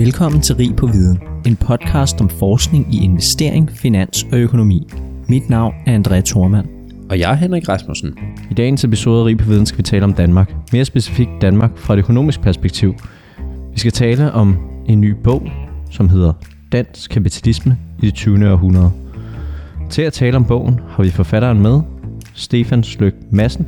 [0.00, 4.88] Velkommen til Rig på Viden, en podcast om forskning i investering, finans og økonomi.
[5.28, 6.68] Mit navn er André Thormand.
[7.10, 8.18] Og jeg er Henrik Rasmussen.
[8.50, 10.54] I dagens episode af Rig på Viden skal vi tale om Danmark.
[10.72, 12.94] Mere specifikt Danmark fra et økonomisk perspektiv.
[13.72, 15.42] Vi skal tale om en ny bog,
[15.90, 16.32] som hedder
[16.72, 18.52] Dansk Kapitalisme i det 20.
[18.52, 18.90] århundrede.
[19.90, 21.80] Til at tale om bogen har vi forfatteren med,
[22.34, 23.66] Stefan Sløk Madsen,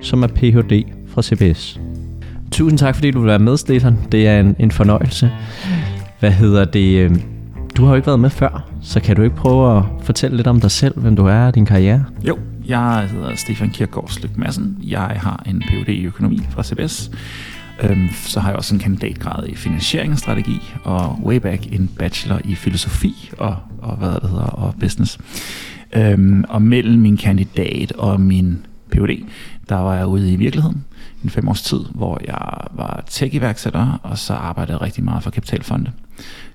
[0.00, 0.84] som er Ph.D.
[1.06, 1.80] fra CBS.
[2.52, 3.96] Tusind tak, fordi du vil være med, Stefan.
[4.12, 5.30] Det er en, en fornøjelse.
[6.20, 6.98] Hvad hedder det?
[6.98, 7.22] Øhm,
[7.76, 10.46] du har jo ikke været med før, så kan du ikke prøve at fortælle lidt
[10.46, 12.04] om dig selv, hvem du er og din karriere?
[12.22, 14.78] Jo, jeg hedder Stefan Kirkegaard Slyk Madsen.
[14.82, 15.88] Jeg har en Ph.D.
[15.88, 17.10] i økonomi fra CBS.
[17.82, 21.90] Øhm, så har jeg også en kandidatgrad i finansiering og strategi, og way back en
[21.98, 25.18] bachelor i filosofi og, og hvad det hedder, og business.
[25.96, 29.24] Øhm, og mellem min kandidat og min Ph.D.,
[29.68, 30.84] der var jeg ude i virkeligheden
[31.24, 35.30] en fem års tid, hvor jeg var tech-iværksætter, og så arbejdede jeg rigtig meget for
[35.30, 35.90] kapitalfonde.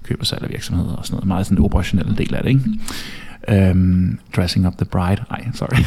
[0.03, 1.27] Køb og salg af virksomheder og sådan noget.
[1.27, 3.72] Meget sådan en operationel del af det, ikke?
[3.72, 5.23] Um, dressing up the bride.
[5.30, 5.77] Nej, sorry.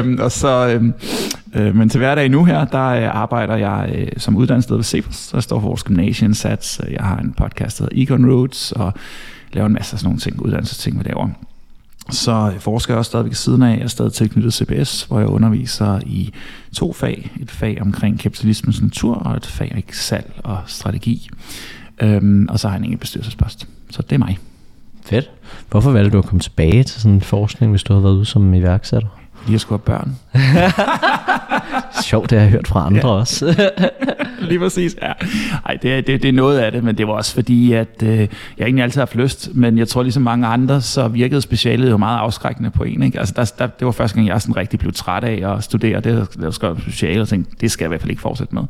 [0.00, 0.94] um, og så, um,
[1.56, 5.30] uh, men til hverdag nu her, der uh, arbejder jeg uh, som uddannelsesleder ved Cepos.
[5.34, 6.80] Jeg står for vores gymnasieindsats.
[6.90, 8.92] Jeg har en podcast, der hedder Egon Roots, og
[9.52, 11.28] laver en masse af sådan nogle ting, uddannelsesting, vi laver.
[12.10, 13.76] Så forsker jeg også stadigvæk siden af.
[13.76, 16.32] Jeg er stadig tilknyttet CBS, hvor jeg underviser i
[16.74, 17.30] to fag.
[17.40, 21.30] Et fag omkring kapitalismens natur, og et fag om salg og strategi.
[22.00, 23.68] Øhm, og så har jeg en enkelt bestyrelsespost.
[23.90, 24.38] Så det er mig.
[25.04, 25.30] Fedt.
[25.70, 28.24] Hvorfor valgte du at komme tilbage til sådan en forskning, hvis du havde været ude
[28.24, 29.08] som iværksætter?
[29.46, 30.16] Lige at skulle have børn.
[32.04, 33.14] Sjovt, det har jeg hørt fra andre Ja.
[33.14, 33.70] også.
[34.48, 35.12] Lige præcis, ja.
[35.66, 38.02] Ej, det, er- det, det er noget af det, men det var også fordi, at
[38.02, 41.40] øh, jeg egentlig altid har haft lyst, men jeg tror ligesom mange andre, så virkede
[41.40, 43.02] specialet jo meget afskrækkende på en.
[43.02, 43.18] Ikke?
[43.18, 46.00] Altså, der, der, det var første gang, jeg sådan rigtig blev træt af at studere
[46.00, 48.62] det, jeg skrev speciale, og tænkte, det skal jeg i hvert fald ikke fortsætte med.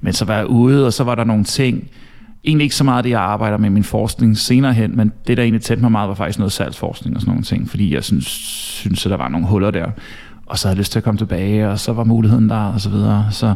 [0.00, 1.88] Men så var jeg ude, og så var der nogle ting,
[2.44, 5.42] egentlig ikke så meget det, jeg arbejder med min forskning senere hen, men det, der
[5.42, 8.26] egentlig tændte mig meget, var faktisk noget salgsforskning og sådan nogle ting, fordi jeg synes,
[8.26, 9.86] synes at der var nogle huller der.
[10.46, 12.80] Og så havde jeg lyst til at komme tilbage, og så var muligheden der, og
[12.80, 13.26] så videre.
[13.30, 13.54] Så,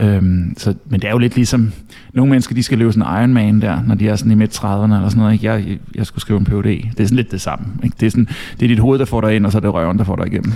[0.00, 1.72] øhm, så, men det er jo lidt ligesom,
[2.14, 4.58] nogle mennesker, de skal løbe sådan en Ironman der, når de er sådan i midt
[4.58, 5.32] 30'erne eller sådan noget.
[5.32, 5.46] Ikke?
[5.46, 6.64] Jeg, jeg, jeg skulle skrive en PhD.
[6.64, 7.66] Det er sådan lidt det samme.
[7.84, 7.96] Ikke?
[8.00, 8.28] Det, er sådan,
[8.60, 10.16] det er dit hoved, der får dig ind, og så er det røven, der får
[10.16, 10.52] dig igennem.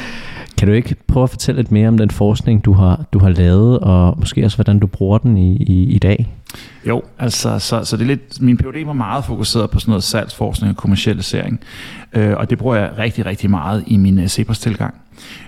[0.59, 3.30] Kan du ikke prøve at fortælle lidt mere om den forskning, du har, du har
[3.30, 6.28] lavet, og måske også, hvordan du bruger den i, i, i dag?
[6.85, 10.03] Jo, altså, så, så det er lidt, min PhD var meget fokuseret på sådan noget
[10.03, 11.59] salgsforskning og kommercialisering,
[12.13, 14.93] øh, og det bruger jeg rigtig, rigtig meget i min uh, CEPOS-tilgang.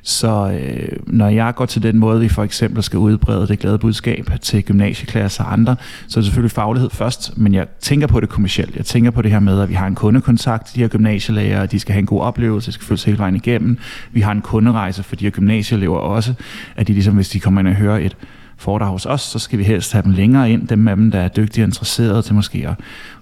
[0.03, 3.77] Så øh, når jeg går til den måde, vi for eksempel skal udbrede det glade
[3.77, 5.75] budskab til gymnasieklasser og andre,
[6.07, 8.75] så er det selvfølgelig faglighed først, men jeg tænker på det kommercielt.
[8.75, 11.65] Jeg tænker på det her med, at vi har en kundekontakt til de her gymnasielærer,
[11.65, 13.77] de skal have en god oplevelse, de skal føles sig hele vejen igennem.
[14.11, 16.33] Vi har en kunderejse for de her gymnasieelever også,
[16.75, 18.17] at de ligesom, hvis de kommer ind og hører et
[18.61, 21.19] foredrag hos os, så skal vi helst have dem længere ind, dem af dem, der
[21.19, 22.75] er dygtige og interesserede til måske at,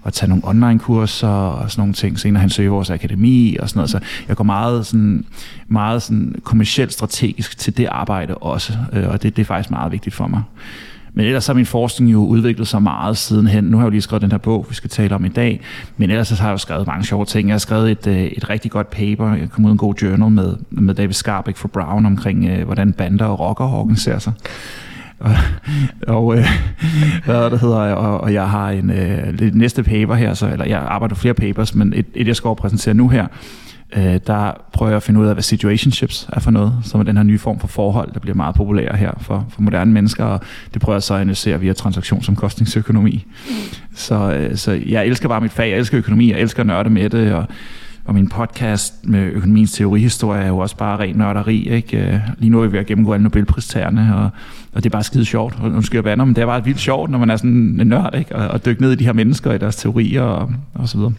[0.06, 3.78] at tage nogle online-kurser og sådan nogle ting, senere han søger vores akademi og sådan
[3.78, 3.90] noget.
[3.90, 5.24] Så jeg går meget, sådan,
[5.68, 9.92] meget sådan kommercielt strategisk til det arbejde også, øh, og det, det er faktisk meget
[9.92, 10.42] vigtigt for mig.
[11.12, 13.64] Men ellers har min forskning jo udviklet sig meget sidenhen.
[13.64, 15.60] Nu har jeg jo lige skrevet den her bog, vi skal tale om i dag.
[15.96, 17.48] Men ellers har jeg jo skrevet mange sjove ting.
[17.48, 19.34] Jeg har skrevet et, øh, et rigtig godt paper.
[19.34, 22.92] Jeg kom ud en god journal med, med David Skarbæk fra Brown omkring, øh, hvordan
[22.92, 24.32] bander og rockere organiserer sig.
[25.20, 25.34] Og,
[26.16, 26.44] og øh,
[27.24, 30.78] hvad det hedder, og, og jeg har en øh, næste paper her, så, eller jeg
[30.78, 33.26] arbejder flere papers, men et, et jeg skal præsentere nu her,
[33.96, 37.04] øh, der prøver jeg at finde ud af, hvad situationships er for noget, som er
[37.04, 40.24] den her nye form for forhold, der bliver meget populær her for, for moderne mennesker,
[40.24, 40.40] og
[40.74, 43.26] det prøver jeg så at analysere via transaktionsomkostningsøkonomi.
[43.94, 46.90] Så, øh, så jeg elsker bare mit fag, jeg elsker økonomi, jeg elsker at nørde
[46.90, 47.46] med det, og
[48.04, 51.68] og min podcast med økonomiens teorihistorie er jo også bare ren nørderi.
[51.68, 51.98] Ikke?
[51.98, 54.30] Øh, lige nu er vi ved at gennemgå alle Nobelpristagerne, og,
[54.72, 55.58] og det er bare skide sjovt.
[55.60, 57.80] Og nu skal jeg bander, men det er bare vildt sjovt, når man er sådan
[57.80, 58.36] en nørd, ikke?
[58.36, 61.12] Og, og dykke ned i de her mennesker, i deres teorier og, og så videre.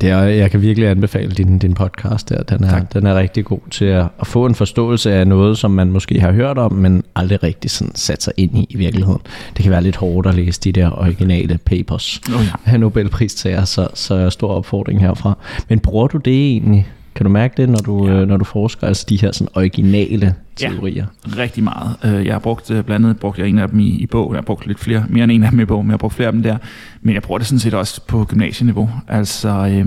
[0.00, 2.42] Det er, jeg kan virkelig anbefale din, din podcast der.
[2.42, 2.92] Den er, Tak.
[2.92, 6.20] den er rigtig god til at, at få en forståelse af noget, som man måske
[6.20, 9.20] har hørt om, men aldrig rigtig sådan sat sig ind i i virkeligheden.
[9.56, 12.72] Det kan være lidt hårdt at læse de der originale papers Oh, ja.
[12.72, 15.36] af Nobelpristager, så, så stor opfordring herfra.
[15.68, 16.86] Men bruger du det egentlig?
[17.14, 18.18] Kan du mærke det, når du, Ja.
[18.18, 18.24] ja.
[18.24, 20.68] når du forsker, altså de her sådan originale Ja.
[20.68, 21.06] teorier?
[21.36, 21.96] Rigtig meget.
[22.04, 24.32] Øh, Jeg har brugt, øh, blandt andet brugte jeg en af dem i, i bog.
[24.32, 25.98] Jeg har brugt lidt flere, mere end en af dem i bog, men jeg har
[25.98, 26.56] brugt flere af dem der.
[27.02, 28.90] Men jeg bruger det sådan set også på gymnasieniveau.
[29.08, 29.86] Altså, øh,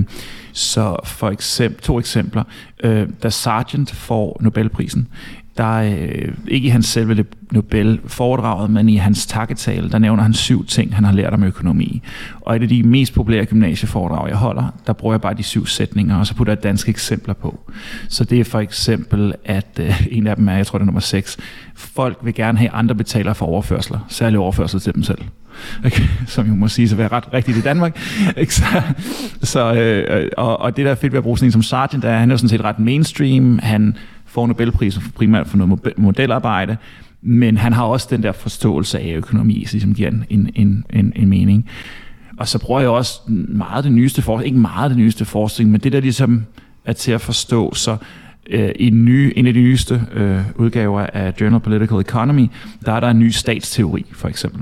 [0.53, 2.43] så for eksempel, to eksempler.
[2.83, 5.07] Øh, Da Sargent får Nobelprisen,
[5.57, 10.65] der øh, ikke i hans selve Nobel-foredraget, men i hans takketale, der nævner han syv
[10.65, 12.01] ting, han har lært om økonomi.
[12.41, 15.65] Og et af de mest populære gymnasieforedrag, jeg holder, der bruger jeg bare de syv
[15.65, 17.71] sætninger, og så putter jeg danske eksempler på.
[18.09, 20.85] Så det er for eksempel, at øh, en af dem er, jeg tror det er
[20.85, 21.37] nummer 6,
[21.75, 25.21] folk vil gerne have andre betaler for overførsler, særligt overførsler til dem selv.
[25.85, 27.99] okay, som jo må sige at være ret rigtigt i Danmark.
[28.37, 28.55] Ikke?
[28.55, 28.81] Så,
[29.41, 32.05] så, øh, og, og det der er fedt ved at bruge sådan en som Sargent,
[32.05, 33.95] er, at han er sådan set ret mainstream, han
[34.31, 36.77] får Nobelprisen for primært for noget modelarbejde,
[37.21, 40.25] men han har også den der forståelse af økonomi, som ligesom giver en,
[40.55, 41.69] en, en, en mening.
[42.37, 45.81] Og så bruger jeg også meget det nyeste forskning, ikke meget det nyeste forskning, men
[45.81, 46.45] det der ligesom
[46.85, 47.97] er til at forstå, så
[48.49, 52.47] øh, i en, nye, en af de nyeste øh, udgaver af Journal of Political Economy,
[52.85, 54.61] der er der en ny statsteori, for eksempel.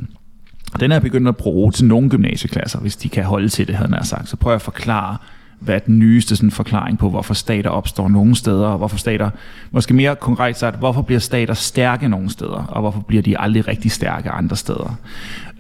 [0.80, 3.76] Den er jeg begyndt at bruge til nogle gymnasieklasser, hvis de kan holde til det,
[3.76, 4.30] havde jeg sagt.
[4.30, 5.18] Så prøver jeg at forklare,
[5.60, 9.30] hvad er den nyeste sådan, forklaring på, hvorfor stater opstår nogle steder, og hvorfor stater,
[9.72, 13.68] måske mere konkret sagt, hvorfor bliver stater stærke nogle steder, og hvorfor bliver de aldrig
[13.68, 14.96] rigtig stærke andre steder.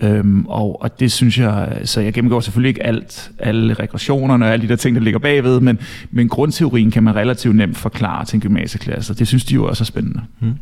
[0.01, 4.53] Øhm, og, og det synes jeg, så jeg gennemgår selvfølgelig ikke alt, alle regressionerne og
[4.53, 5.79] alle de der ting, der ligger bagved, men,
[6.11, 9.83] men grundteorien kan man relativt nemt forklare til en gymnasieklasse, det synes de jo også
[9.83, 10.21] er spændende.
[10.39, 10.53] Hmm.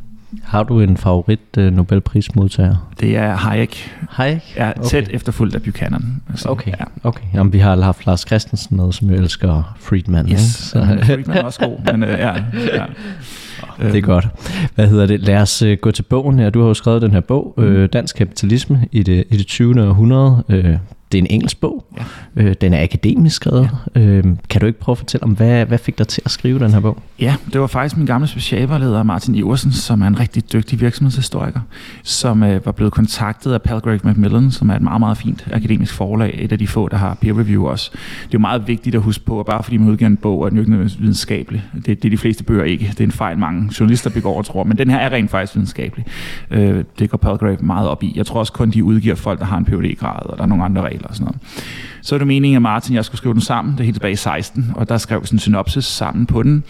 [0.43, 2.89] Har du en favorit uh, Nobelprismodtager?
[2.99, 3.97] Det er Hayek.
[4.09, 4.53] Hayek?
[4.55, 5.15] Ja, tæt okay.
[5.15, 6.21] efterfulgt af Buchanan.
[6.29, 6.83] Altså, okay, ja.
[7.03, 7.23] okay.
[7.33, 10.31] Jamen, vi har haft Lars Christensen med, som jo elsker Friedman.
[10.31, 10.97] Yes, Så.
[11.03, 12.33] Friedman er også god, men uh, ja,
[12.73, 12.85] ja.
[13.91, 14.27] Det er godt.
[14.75, 15.19] Hvad hedder det?
[15.19, 16.49] Lad os uh, gå til bogen her.
[16.49, 17.89] Du har jo skrevet den her bog, mm.
[17.93, 19.87] Dansk Kapitalisme i det, i det 20.
[19.87, 20.43] århundrede.
[20.49, 21.85] Uh, det er en engelsk bog.
[21.97, 22.43] Ja.
[22.43, 23.69] Øh, den er akademisk skrevet.
[23.95, 24.01] Ja.
[24.01, 26.59] Øh, kan du ikke prøve at fortælle om, hvad, hvad fik dig til at skrive
[26.59, 26.97] den her bog?
[27.19, 31.59] Ja, det var faktisk min gamle specialvejleder Martin Iversen, som er en rigtig dygtig virksomhedshistoriker,
[32.03, 35.93] som øh, var blevet kontaktet af Palgrave Macmillan, som er et meget, meget fint akademisk
[35.93, 37.91] forlag, et af de få, der har peer review også.
[37.93, 40.45] Det er jo meget vigtigt at huske på, at bare fordi man udgiver en bog,
[40.45, 41.63] er den jo ikke videnskabelig.
[41.75, 42.87] Det, det er de fleste bøger ikke.
[42.87, 45.55] Det er en fejl, mange journalister begår og tror, men den her er rent faktisk
[45.55, 46.05] videnskabelig.
[46.51, 48.13] Øh, det går Palgrave meget op i.
[48.15, 50.47] Jeg tror også kun, de udgiver folk, der har en phd grad og der er
[50.47, 51.41] nogle andre regler eller sådan noget.
[52.01, 53.73] Så er det meningen, at Martin og jeg skulle skrive den sammen.
[53.73, 56.43] Det er helt tilbage i 16, og der skrev vi sådan en synopsis sammen på
[56.43, 56.63] den,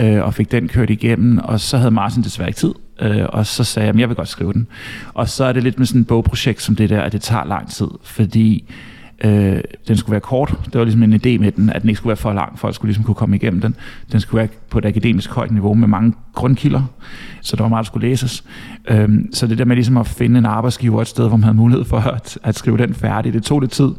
[0.00, 3.46] øh, og fik den kørt igennem, og så havde Martin desværre ikke tid, øh, og
[3.46, 4.66] så sagde jeg, at jeg vil godt skrive den.
[5.14, 7.44] Og så er det lidt med sådan et bogprojekt som det der, at det tager
[7.44, 8.64] lang tid, fordi
[9.24, 10.54] Øh, den skulle være kort.
[10.64, 12.74] Det var ligesom en idé med den, at den ikke skulle være for lang, folk
[12.74, 13.74] skulle ligesom kunne komme igennem den.
[14.12, 16.82] Den skulle være på et akademisk højt niveau med mange grundkilder,
[17.40, 18.44] så der var meget, der skulle læses.
[18.88, 21.56] Øh, så det der med ligesom at finde en arbejdsgiver et sted, hvor man havde
[21.56, 23.90] mulighed for at, at skrive den færdig, det tog lidt tid.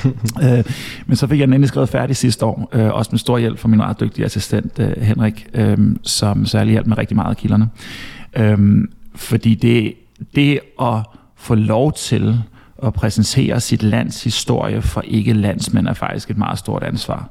[0.44, 0.64] øh,
[1.06, 3.58] men så fik jeg den endelig skrevet færdig sidste år, øh, også med stor hjælp
[3.58, 7.36] fra min ret dygtige assistent øh, Henrik, øh, som særlig hjalp med rigtig meget af
[7.36, 7.68] kilderne.
[8.36, 8.58] Øh,
[9.14, 9.94] fordi det,
[10.34, 10.98] det at
[11.36, 12.42] få lov til
[12.82, 17.28] at præsentere sit lands historie for ikke landsmænd er faktisk et meget stort ansvar.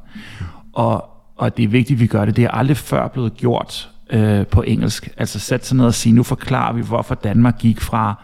[0.73, 2.35] Og, og det er vigtigt, at vi gør det.
[2.35, 5.09] Det er aldrig før blevet gjort øh, på engelsk.
[5.17, 8.23] Altså sæt sig ned og sige, nu forklarer vi, hvorfor Danmark gik fra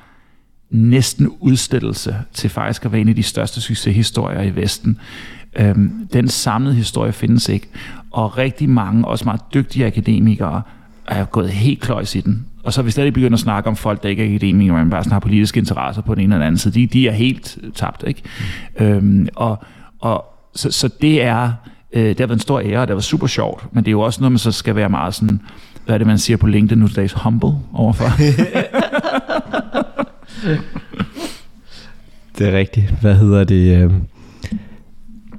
[0.69, 4.99] næsten udstillelse til faktisk at være en af de største succeshistorier i Vesten.
[5.55, 7.67] Øhm, den samlede historie findes ikke.
[8.11, 10.61] Og rigtig mange, også meget dygtige akademikere,
[11.07, 12.45] er gået helt kløjs i den.
[12.63, 15.04] Og så hvis stadig begynder at snakke om folk, der ikke er akademikere, men bare
[15.04, 18.04] sådan har politiske interesser på den ene eller anden side, de, de er helt tabt.
[18.07, 18.21] Ikke?
[18.80, 18.86] Mm.
[18.86, 19.63] Øhm, og,
[20.00, 20.25] og,
[20.56, 21.51] så, så det er,
[21.94, 23.89] øh, det har været en stor ære, og det har været super sjovt, men det
[23.89, 25.39] er jo også noget, man så skal være meget sådan,
[25.86, 28.06] hvad er det, man siger på LinkedIn nu til dags, humble overfor.
[32.38, 32.94] det er rigtigt.
[33.01, 33.92] Hvad hedder det?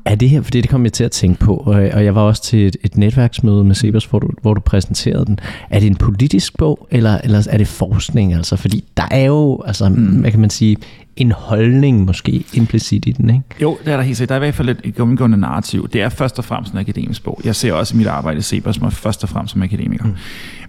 [0.05, 2.43] Er det her, fordi det kom jeg til at tænke på, og jeg var også
[2.43, 5.39] til et, et netværksmøde med Sebers, hvor du, hvor du præsenterede den.
[5.71, 8.35] Er det en politisk bog, eller, eller er det forskning?
[8.35, 9.97] Altså, fordi der er jo, altså, mm.
[9.97, 10.77] hvad kan man sige,
[11.17, 13.43] en holdning måske implicit i den, ikke?
[13.62, 14.29] Jo, det er der helt sikkert.
[14.29, 15.89] Der er i hvert fald et gennemgående narrativ.
[15.89, 17.41] Det er først og fremmest en akademisk bog.
[17.44, 20.05] Jeg ser også i mit arbejde Sebers mig først og fremmest som akademiker.
[20.05, 20.15] Mm.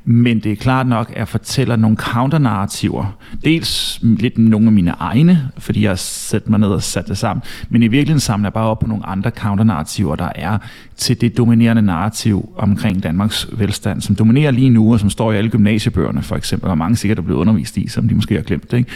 [0.07, 3.17] Men det er klart nok, at jeg fortæller nogle counternarrativer.
[3.43, 7.17] Dels lidt nogle af mine egne, fordi jeg har sat mig ned og sat det
[7.17, 7.43] sammen.
[7.69, 10.57] Men i virkeligheden samler jeg bare op på nogle andre counternarrativer, der er
[10.97, 15.37] til det dominerende narrativ omkring Danmarks velstand, som dominerer lige nu, og som står i
[15.37, 18.41] alle gymnasiebøgerne for eksempel, og mange sikkert er blevet undervist i, som de måske har
[18.41, 18.73] glemt.
[18.73, 18.89] Ikke?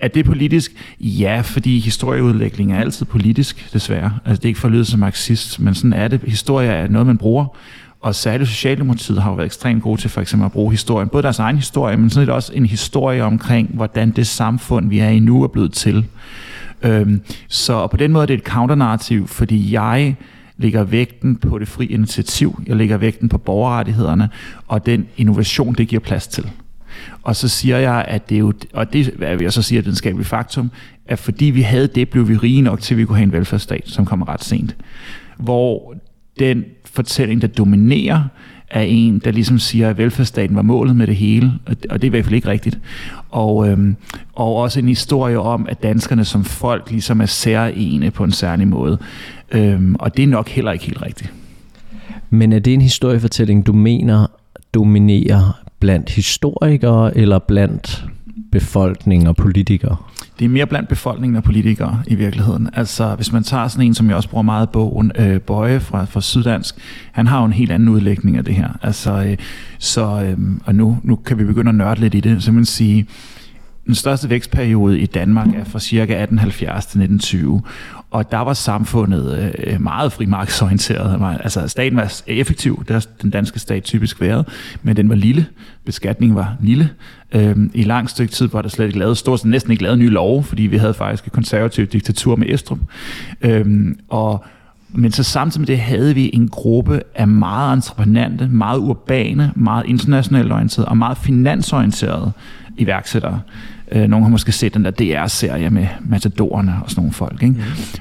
[0.00, 0.72] Er det politisk?
[1.00, 4.18] Ja, fordi historieudlægning er altid politisk, desværre.
[4.24, 6.20] Altså det er ikke for at lyde som marxist, men sådan er det.
[6.26, 7.56] Historie er noget, man bruger.
[8.00, 11.08] Og særligt Socialdemokratiet har jo været ekstremt gode til for eksempel at bruge historien.
[11.08, 15.08] Både deres egen historie, men sådan også en historie omkring, hvordan det samfund, vi er
[15.08, 16.06] i nu, er blevet til.
[16.82, 20.16] Øhm, så på den måde er det et counternarrativ, fordi jeg
[20.56, 24.28] lægger vægten på det frie initiativ, jeg lægger vægten på borgerrettighederne,
[24.66, 26.50] og den innovation, det giver plads til.
[27.22, 29.84] Og så siger jeg, at det er jo, og det vil jeg så sige, at
[29.84, 30.70] videnskabeligt faktum,
[31.06, 33.32] at fordi vi havde det, blev vi rige nok til, at vi kunne have en
[33.32, 34.76] velfærdsstat, som kommer ret sent.
[35.38, 35.94] Hvor
[36.38, 36.64] den
[36.96, 38.22] fortælling, der dominerer,
[38.70, 42.04] er en, der ligesom siger, at velfærdsstaten var målet med det hele, og det er
[42.04, 42.78] i hvert fald ikke rigtigt.
[43.30, 43.96] Og, øhm,
[44.32, 48.68] og også en historie om, at danskerne som folk ligesom er særene på en særlig
[48.68, 48.98] måde.
[49.52, 51.32] Øhm, og det er nok heller ikke helt rigtigt.
[52.30, 54.26] Men er det en historiefortælling, du mener
[54.74, 58.04] dominerer blandt historikere eller blandt
[58.52, 59.96] befolkning og politikere?
[60.38, 62.70] Det er mere blandt befolkningen og politikere i virkeligheden.
[62.72, 65.80] Altså, hvis man tager sådan en, som jeg også bruger meget i bogen, øh, Bøje
[65.80, 66.74] fra, fra Syddansk,
[67.12, 68.68] han har jo en helt anden udlægning af det her.
[68.82, 69.36] Altså, øh,
[69.78, 72.64] så, øh, og nu, nu kan vi begynde at nørde lidt i det, så man
[72.64, 73.06] sige,
[73.86, 76.02] den største vækstperiode i Danmark er fra ca.
[76.02, 77.62] 1870 til 1920,
[78.10, 81.38] og der var samfundet øh, meget frimarkedsorienteret.
[81.40, 84.48] Altså staten var effektiv, det har den danske stat typisk været,
[84.82, 85.46] men den var lille.
[85.84, 86.90] Beskatningen var lille.
[87.32, 89.98] Øhm, I lang stykke tid var der slet ikke lavet, stort set næsten ikke lavet
[89.98, 92.78] nye love, fordi vi havde faktisk et konservativt diktatur med Estrup.
[93.40, 94.44] Øhm, og
[94.88, 99.86] men så samtidig med det havde vi en gruppe af meget entreprenante, meget urbane, meget
[99.86, 102.32] internationalt orienterede og meget finansorienterede
[102.76, 103.40] iværksættere.
[103.92, 107.42] Øh, nogle har måske set den der DR-serie med matadorerne og sådan nogle folk.
[107.42, 107.54] Ikke?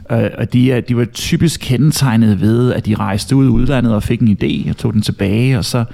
[0.09, 0.15] Mm.
[0.15, 4.03] Øh, og de, de var typisk kendetegnet ved, at de rejste ud i udlandet og
[4.03, 5.85] fik en idé og tog den tilbage, og så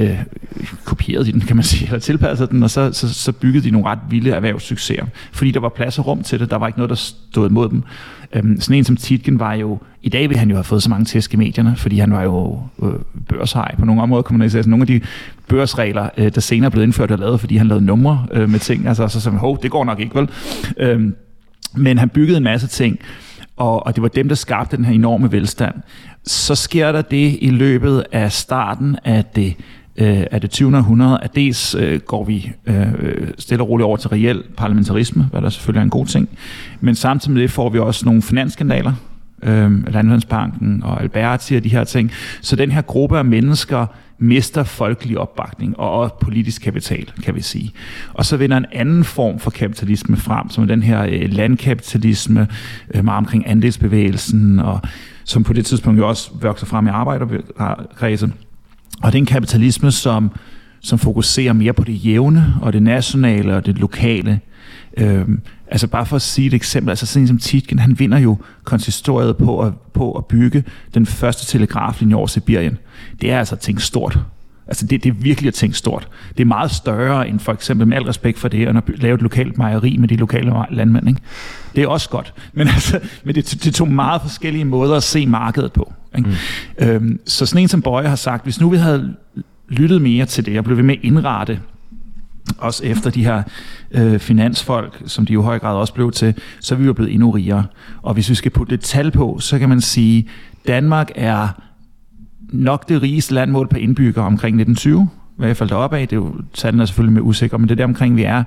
[0.00, 0.18] øh,
[0.84, 3.70] kopierede de den, kan man sige, eller tilpassede den, og så, så, så byggede de
[3.70, 6.78] nogle ret vilde erhvervssucceser, fordi der var plads og rum til det, der var ikke
[6.78, 7.82] noget, der stod imod dem.
[8.32, 10.90] Øhm, sådan en som Titgen var jo, i dag ville han jo have fået så
[10.90, 12.92] mange tæsk i medierne, fordi han var jo øh,
[13.28, 14.58] børshej på nogle områder, kunne man sige.
[14.58, 15.00] Altså, nogle af de
[15.48, 18.88] børsregler, øh, der senere blev indført og lavet, fordi han lavede numre øh, med ting,
[18.88, 20.28] altså så som, hov, det går nok ikke, vel?
[20.76, 21.14] Øhm,
[21.74, 22.98] men han byggede en masse ting,
[23.56, 25.74] og, og det var dem, der skabte den her enorme velstand.
[26.24, 29.56] Så sker der det i løbet af starten af det
[29.98, 30.76] øh, af det 20.
[30.76, 32.86] århundrede, at dels øh, går vi øh,
[33.38, 36.28] stille og roligt over til reel parlamentarisme, hvad der selvfølgelig er en god ting,
[36.80, 38.92] men samtidig med det får vi også nogle finansskandaler,
[39.42, 42.12] øh, Landvandsbanken og Alberti og de her ting.
[42.40, 43.86] Så den her gruppe af mennesker
[44.18, 47.72] mister folkelig opbakning og også politisk kapital, kan vi sige.
[48.14, 52.48] Og så vinder en anden form for kapitalisme frem, som er den her øh, landkapitalisme,
[52.94, 54.80] øh, meget omkring andelsbevægelsen, og
[55.24, 58.32] som på det tidspunkt jo også vokser frem i arbejderkredse.
[59.02, 60.30] Og det er en kapitalisme, som,
[60.80, 64.40] som fokuserer mere på det jævne og det nationale og det lokale.
[64.96, 68.36] Øhm, altså bare for at sige et eksempel, altså sådan som Titgen, han vinder jo
[68.64, 72.78] konsistoriet på at, på at bygge den første telegraflinje over Sibirien.
[73.20, 74.18] Det er altså ting stort.
[74.68, 76.08] Altså det, det er virkelig at tænke stort.
[76.36, 79.22] Det er meget større end for eksempel, med al respekt for det, at lave et
[79.22, 81.08] lokalt mejeri med de lokale landmænd.
[81.08, 81.20] Ikke?
[81.76, 82.34] Det er også godt.
[82.52, 85.92] Men, altså, men det, det tog meget forskellige måder at se markedet på.
[86.16, 86.28] Ikke?
[86.80, 86.86] Mm.
[86.86, 89.14] Øhm, så sådan en som Bøje har sagt, hvis nu vi havde
[89.68, 91.60] lyttet mere til det, og blev ved med at indrette
[92.58, 93.42] også efter de her
[93.90, 96.92] øh, finansfolk, som de jo i høj grad også blev til, så er vi jo
[96.92, 97.64] blevet endnu rigere.
[98.02, 100.28] Og hvis vi skal putte lidt tal på, så kan man sige,
[100.66, 101.48] Danmark er
[102.52, 105.08] nok det rigeste land målt per indbygger omkring 1920.
[105.36, 107.74] Hvad jeg faldt op af, det er jo, tallene er selvfølgelig med usikre, men det
[107.74, 108.44] er der omkring, vi er.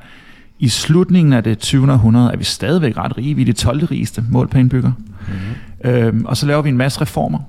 [0.59, 1.91] I slutningen af det 20.
[1.91, 3.35] århundrede er vi stadigvæk ret rige.
[3.35, 3.85] Vi er det 12.
[3.85, 4.91] rigeste målt per indbygger.
[4.91, 5.91] Mm-hmm.
[5.91, 7.39] Øhm, og så laver vi en masse reformer,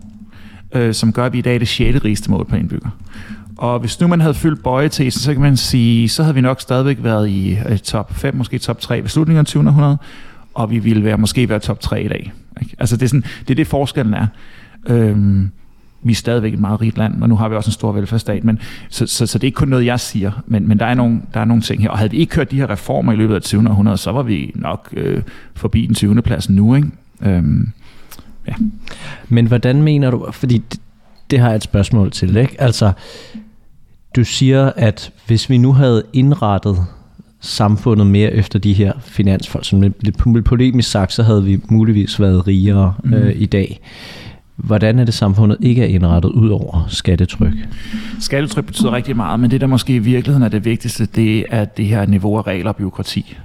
[0.75, 2.04] øh, som gør, at vi i dag er det 6.
[2.04, 2.90] rigeste mål per indbygger.
[3.57, 6.61] Og hvis nu man havde fyldt bøjetesen, så kan man sige, så havde vi nok
[6.61, 9.66] stadigvæk været i øh, top 5, måske top 3 ved slutningen af 20.
[9.66, 9.99] århundrede,
[10.54, 12.33] og vi ville være, måske være top 3 i dag.
[12.61, 12.76] Ikke?
[12.78, 14.26] Altså det er, sådan, det er det forskellen er.
[14.87, 15.50] Øhm,
[16.02, 18.45] vi er stadigvæk et meget rigt land, og nu har vi også en stor velfærdsstat,
[18.45, 20.95] men, så, så, så det er ikke kun noget, jeg siger, men, men der, er
[20.95, 21.90] nogle, der er nogle ting her.
[21.90, 23.69] Og havde vi ikke kørt de her reformer i løbet af 20.
[23.69, 25.23] århundrede, så var vi nok øh,
[25.54, 26.23] forbi den 20.
[26.23, 26.75] plads nu.
[26.75, 26.88] Ikke?
[27.23, 27.73] Øhm,
[28.49, 28.52] ja.
[29.28, 30.80] Men hvordan mener du, fordi det,
[31.30, 32.61] det har jeg et spørgsmål til, ikke?
[32.61, 32.92] Altså,
[34.16, 36.78] du siger, at hvis vi nu havde indrettet
[37.40, 42.47] samfundet mere efter de her finansfolk, som lidt polemisk sagt, så havde vi muligvis været
[42.47, 43.14] rigere mm.
[43.14, 43.80] øh, i dag.
[44.64, 47.52] Hvordan er det samfundet ikke er indrettet ud over skattetryk?
[48.21, 51.64] Skattetryk betyder rigtig meget, men det der måske i virkeligheden er det vigtigste, det er
[51.64, 53.37] det her niveau af regler og byråkrati.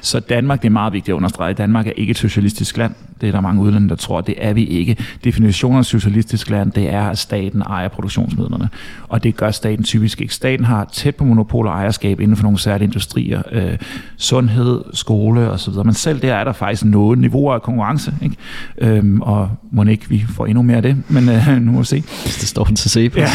[0.00, 2.94] Så Danmark, det er meget vigtigt at understrege, Danmark er ikke et socialistisk land.
[3.20, 4.96] Det er der mange udlændinge, der tror, det er vi ikke.
[5.24, 8.68] Definitionen af socialistisk land, det er, at staten ejer produktionsmidlerne.
[9.08, 10.34] Og det gør staten typisk ikke.
[10.34, 13.42] Staten har tæt på monopol og ejerskab inden for nogle særlige industrier.
[13.52, 13.78] Øh,
[14.16, 15.72] sundhed, skole osv.
[15.84, 18.14] Men selv der er der faktisk noget niveau af konkurrence.
[18.22, 18.36] Ikke?
[18.78, 21.84] Øhm, og må ikke vi får endnu mere af det, men øh, nu må vi
[21.84, 22.00] se.
[22.00, 23.18] Hvis det står til at se på.
[23.18, 23.28] Ja.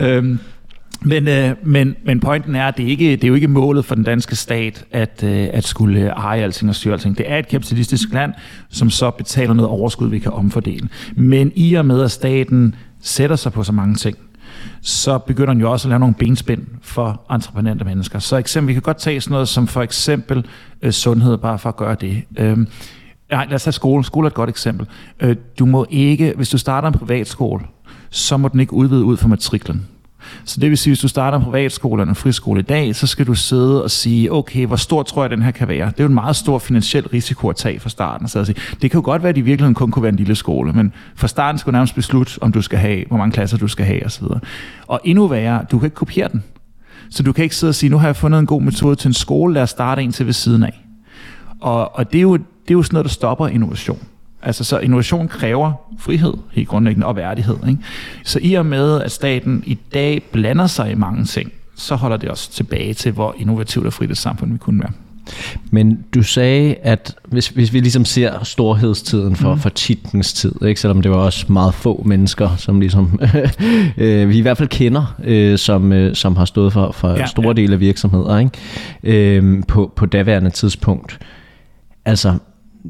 [0.16, 0.38] øhm,
[1.02, 3.94] men, øh, men, men pointen er, at det, ikke, det er jo ikke målet for
[3.94, 7.18] den danske stat, at, øh, at skulle eje alting og styre alting.
[7.18, 8.32] Det er et kapitalistisk land,
[8.70, 10.88] som så betaler noget overskud, vi kan omfordele.
[11.16, 14.16] Men i og med, at staten sætter sig på så mange ting,
[14.80, 18.18] så begynder den jo også at lave nogle benspænd for entreprenante mennesker.
[18.18, 20.46] Så eksempel, vi kan godt tage sådan noget som for eksempel
[20.82, 22.22] øh, sundhed, bare for at gøre det.
[22.38, 22.58] Øh,
[23.30, 24.04] nej, lad os tage skole.
[24.04, 24.86] Skole er et godt eksempel.
[25.20, 27.62] Øh, du må ikke, hvis du starter en privatskole,
[28.10, 29.86] så må den ikke udvide ud for matriklen.
[30.44, 33.06] Så det vil sige, hvis du starter en privatskole eller en friskole i dag, så
[33.06, 35.86] skal du sidde og sige, okay, hvor stor tror jeg, den her kan være?
[35.86, 38.28] Det er jo en meget stor finansiel risiko at tage fra starten.
[38.28, 40.12] Så at sige, det kan jo godt være, at det i virkeligheden kun kunne være
[40.12, 43.16] en lille skole, men fra starten skal du nærmest beslutte, om du skal have, hvor
[43.16, 44.24] mange klasser du skal have osv.
[44.86, 46.42] Og endnu værre, du kan ikke kopiere den.
[47.10, 49.08] Så du kan ikke sidde og sige, nu har jeg fundet en god metode til
[49.08, 50.84] en skole, lad os starte en til ved siden af.
[51.60, 53.98] Og, og det, er jo, det er jo sådan noget, der stopper innovation.
[54.46, 57.56] Altså, så innovation kræver frihed, helt grundlæggende, og værdighed.
[57.68, 57.80] Ikke?
[58.24, 62.16] Så i og med, at staten i dag blander sig i mange ting, så holder
[62.16, 64.92] det os tilbage til, hvor innovativt og frit et samfund vi kunne være.
[65.70, 69.60] Men du sagde, at hvis, hvis vi ligesom ser storhedstiden for, mm.
[69.60, 70.80] for Tietgens tid, ikke?
[70.80, 73.20] selvom det var også meget få mennesker, som ligesom
[73.96, 77.26] øh, vi i hvert fald kender, øh, som, øh, som har stået for, for ja,
[77.26, 77.52] store ja.
[77.52, 79.38] dele af virksomheder ikke?
[79.38, 81.18] Øh, på, på daværende tidspunkt.
[82.04, 82.34] Altså,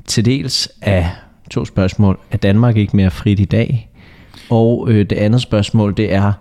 [0.06, 1.06] til dels er
[1.50, 3.90] to spørgsmål, er Danmark ikke mere frit i dag?
[4.50, 6.32] Og øh, det andet spørgsmål, det er,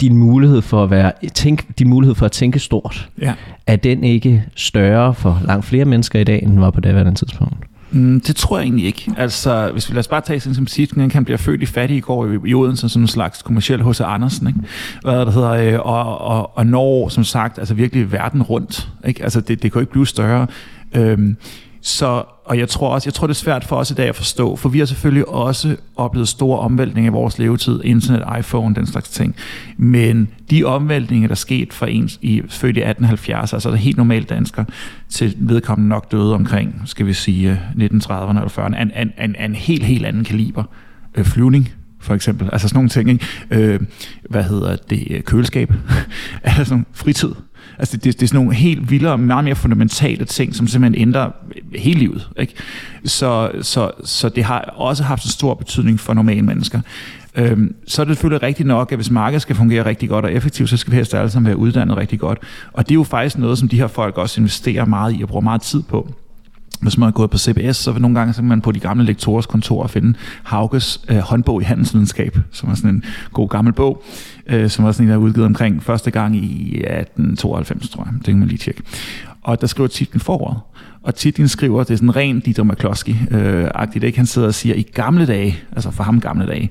[0.00, 3.34] din mulighed for at være tænk, din mulighed for at tænke stort, ja.
[3.66, 7.14] er den ikke større for langt flere mennesker i dag, end den var på daværende
[7.14, 7.56] tidspunkt?
[7.90, 9.12] Mm, det tror jeg egentlig ikke.
[9.16, 11.96] Altså, hvis vi lader os bare tage sådan som Sitgen, han bliver født i fattig
[11.96, 14.60] i går i, i Odense, sådan en slags kommersiel hos Andersen, ikke?
[15.02, 19.22] Hvad der hedder, øh, og, og, og når, som sagt, altså virkelig verden rundt, ikke?
[19.22, 20.46] Altså, det, det kan jo ikke blive større.
[20.94, 21.36] Øhm,
[21.80, 24.16] så, og jeg tror også, jeg tror det er svært for os i dag at
[24.16, 28.86] forstå, for vi har selvfølgelig også oplevet store omvæltninger i vores levetid, internet, iPhone, den
[28.86, 29.36] slags ting.
[29.76, 34.28] Men de omvæltninger, der skete for en i, født i 1870, altså der helt normalt
[34.28, 34.64] dansker,
[35.08, 39.54] til vedkommende nok døde omkring, skal vi sige, 1930'erne eller 40'erne, en, en, en, en
[39.54, 40.64] helt, helt anden kaliber
[41.14, 41.68] øh, flyvning,
[42.00, 42.48] for eksempel.
[42.52, 43.26] Altså sådan nogle ting, ikke?
[43.50, 43.80] Øh,
[44.30, 45.72] hvad hedder det, køleskab,
[46.42, 47.32] altså sådan fritid,
[47.80, 51.30] Altså det, det, er sådan nogle helt vilde meget mere fundamentale ting, som simpelthen ændrer
[51.74, 52.28] hele livet.
[52.36, 52.54] Ikke?
[53.04, 56.80] Så, så, så det har også haft en stor betydning for normale mennesker.
[57.34, 60.32] Øhm, så er det selvfølgelig rigtigt nok, at hvis markedet skal fungere rigtig godt og
[60.32, 62.38] effektivt, så skal vi helst alle sammen være uddannet rigtig godt.
[62.72, 65.28] Og det er jo faktisk noget, som de her folk også investerer meget i og
[65.28, 66.14] bruger meget tid på
[66.80, 69.04] hvis man er gået på CBS, så vil nogle gange så man på de gamle
[69.04, 74.02] lektorers kontor finde Hauges øh, håndbog i handelsvidenskab, som er sådan en god gammel bog,
[74.46, 78.12] øh, som var sådan en, der er udgivet omkring første gang i 1892, tror jeg.
[78.14, 78.82] Det kan man lige tjekke.
[79.42, 80.74] Og der skriver titlen forord.
[81.02, 84.18] Og titlen skriver, det er sådan ren Dieter McCloskey-agtigt, øh, ikke?
[84.18, 86.70] Han sidder og siger, i gamle dage, altså for ham gamle dage,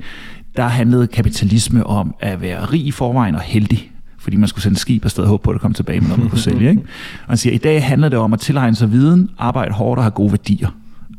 [0.56, 4.78] der handlede kapitalisme om at være rig i forvejen og heldig fordi man skulle sende
[4.78, 6.70] skib afsted og håbe på, at det kom tilbage med noget, man kunne sælge.
[6.70, 6.82] Ikke?
[7.22, 10.04] Og han siger, i dag handler det om at tilegne sig viden, arbejde hårdt og
[10.04, 10.70] have gode værdier.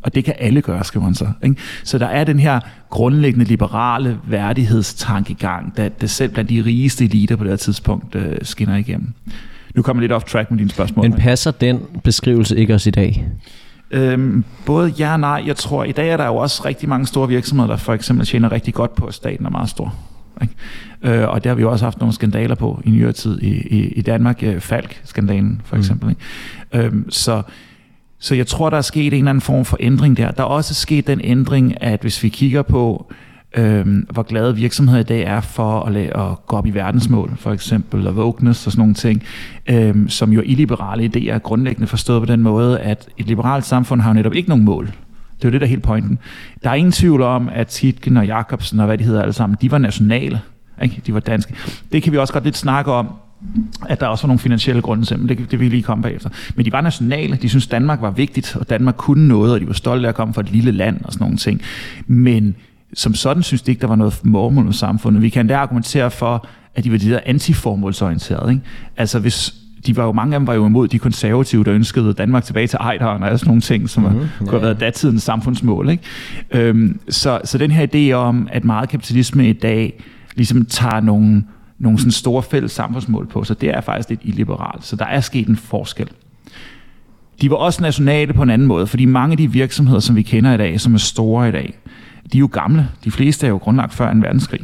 [0.03, 1.27] Og det kan alle gøre, skriver han så.
[1.45, 1.57] Ikke?
[1.85, 2.61] Så der er den her
[2.91, 8.23] grundlæggende liberale værdighedstankegang, der, der selv blandt de rigeste eliter på det her tidspunkt uh,
[8.43, 9.13] skinner igennem.
[9.75, 11.11] Nu kommer jeg lidt off track med dine spørgsmål.
[11.11, 13.29] Men passer den beskrivelse ikke også i dag?
[13.91, 15.43] Øhm, både ja og nej.
[15.47, 18.27] Jeg tror, i dag er der jo også rigtig mange store virksomheder, der for eksempel
[18.27, 19.95] tjener rigtig godt på, at staten er meget stor.
[20.43, 20.55] Ikke?
[21.03, 23.89] Øh, og der har vi også haft nogle skandaler på i nyere tid i, i,
[23.89, 24.43] i Danmark.
[24.43, 25.81] Øh, Falk-skandalen for mm.
[25.81, 26.07] eksempel.
[26.07, 26.11] Mm.
[26.11, 26.87] Ikke?
[26.87, 27.43] Øhm, så,
[28.19, 30.31] så jeg tror, der er sket en eller anden form for ændring der.
[30.31, 33.13] Der er også sket den ændring, at hvis vi kigger på,
[33.57, 37.33] øhm, hvor glade virksomheder i dag er for at, lade, at gå op i verdensmål,
[37.37, 39.23] for eksempel, og wokeness og sådan nogle ting,
[39.67, 44.01] øhm, som jo illiberale idéer er grundlæggende forstået på den måde, at et liberalt samfund
[44.01, 44.87] har jo netop ikke nogen mål.
[45.37, 46.19] Det er jo det, der er hele pointen.
[46.63, 49.59] Der er ingen tvivl om, at Titgen og Jacobsen og hvad de hedder alle sammen,
[49.61, 50.41] de var nationale.
[50.83, 51.03] Ikke?
[51.07, 51.55] De var danske.
[51.93, 53.09] Det kan vi også godt lidt snakke om,
[53.89, 56.31] at der også var nogle finansielle grunde til det, det vil vi lige komme bagefter.
[56.55, 59.67] Men de var nationale, de synes Danmark var vigtigt, og Danmark kunne noget, og de
[59.67, 61.61] var stolte af at komme fra et lille land og sådan nogle ting.
[62.07, 62.55] Men
[62.95, 65.23] som sådan synes de ikke, der var noget formål med samfundet.
[65.23, 68.51] Vi kan endda argumentere for, at de var de der antiformålsorienterede.
[68.51, 68.63] Ikke?
[68.97, 69.55] Altså hvis
[69.87, 72.67] de var jo, mange af dem var jo imod de konservative, der ønskede Danmark tilbage
[72.67, 75.91] til Ejderen og sådan nogle ting, som mm-hmm, kunne have været datidens samfundsmål.
[75.91, 76.03] Ikke?
[76.51, 80.03] Øhm, så, så den her idé om, at meget kapitalisme i dag
[80.37, 81.45] ligesom tager nogle,
[81.79, 84.85] nogle sådan store fælles samfundsmål på sig, det er faktisk lidt illiberalt.
[84.85, 86.09] Så der er sket en forskel.
[87.41, 90.23] De var også nationale på en anden måde, fordi mange af de virksomheder, som vi
[90.23, 91.79] kender i dag, som er store i dag,
[92.33, 92.89] de er jo gamle.
[93.05, 94.61] De fleste er jo grundlagt før en verdenskrig.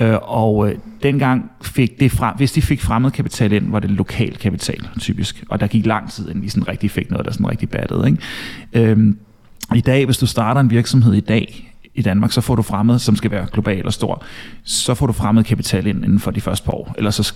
[0.00, 3.90] Øh, og øh, dengang fik det frem, hvis de fik fremmed kapital ind, var det
[3.90, 5.44] lokal kapital typisk.
[5.48, 8.06] Og der gik lang tid, inden de sådan rigtig fik noget, der sådan rigtig battede.
[8.06, 8.90] Ikke?
[8.90, 9.18] Øhm,
[9.74, 12.98] I dag, hvis du starter en virksomhed i dag i Danmark, så får du fremmed,
[12.98, 14.22] som skal være global og stor,
[14.64, 17.34] så får du fremmed kapital ind inden for de første par år, ellers så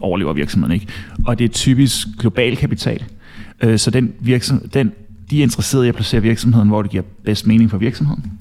[0.00, 0.86] overlever virksomheden ikke.
[1.26, 3.04] Og det er typisk global kapital.
[3.60, 4.92] Øh, så den virksomhed, den,
[5.30, 8.32] de er interesserede i at placere virksomheden, hvor det giver bedst mening for virksomheden.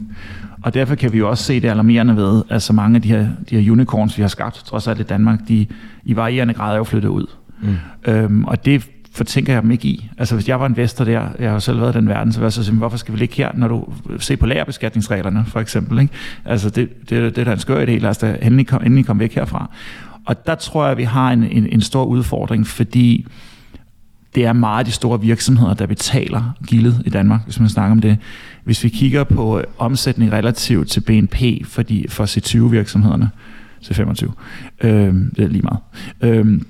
[0.63, 3.07] Og derfor kan vi jo også se det alarmerende ved, at så mange af de
[3.07, 5.65] her, de her unicorns, vi har skabt, trods alt i Danmark, de
[6.03, 7.25] i varierende grad er jo flyttet ud.
[7.61, 7.75] Mm.
[8.05, 10.09] Øhm, og det fortænker jeg dem ikke i.
[10.17, 12.39] Altså hvis jeg var investor der, jeg har jo selv været i den verden, så
[12.39, 15.59] vil jeg så sige, hvorfor skal vi ligge her, når du ser på lagerbeskatningsreglerne for
[15.59, 15.99] eksempel.
[15.99, 16.13] Ikke?
[16.45, 19.05] Altså det, det, det er da en skør idé, lad os da endelig komme endelig
[19.05, 19.69] kom væk herfra.
[20.25, 23.25] Og der tror jeg, at vi har en, en, en stor udfordring, fordi
[24.35, 28.01] det er meget de store virksomheder, der betaler gildet i Danmark, hvis man snakker om
[28.01, 28.17] det.
[28.63, 33.29] Hvis vi kigger på øh, omsætning relativt til BNP for, de, for C20-virksomhederne,
[33.83, 34.31] C25,
[34.83, 35.79] Øh, det er lige meget.
[36.21, 36.61] Øh,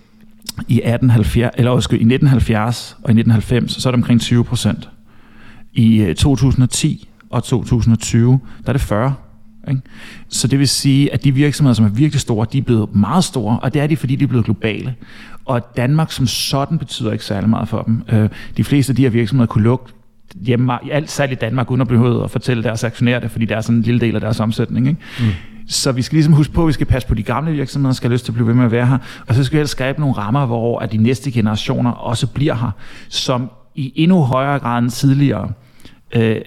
[0.67, 4.89] i, 1870, eller, undskyld, i 1970 og i 1990, så er det omkring 20 procent.
[5.73, 9.13] I øh, 2010 og 2020, der er det 40.
[9.69, 9.81] Ikke?
[10.29, 13.23] Så det vil sige, at de virksomheder, som er virkelig store, de er blevet meget
[13.23, 14.95] store, og det er de, fordi de er blevet globale.
[15.45, 18.03] Og Danmark som sådan betyder ikke særlig meget for dem.
[18.09, 19.93] Øh, de fleste af de her virksomheder kunne lukke
[20.45, 23.57] hjemme, alt salg i Danmark, uden at blive at fortælle deres aktionærer det, fordi det
[23.57, 24.87] er sådan en lille del af deres omsætning.
[24.87, 24.99] Ikke?
[25.19, 25.25] Mm.
[25.67, 28.09] Så vi skal ligesom huske på, at vi skal passe på de gamle virksomheder, skal
[28.09, 28.97] have lyst til at blive ved med at være her,
[29.27, 32.55] og så skal vi helst skabe nogle rammer, hvor at de næste generationer også bliver
[32.55, 32.71] her,
[33.09, 35.51] som i endnu højere grad end tidligere
[36.15, 36.41] øh,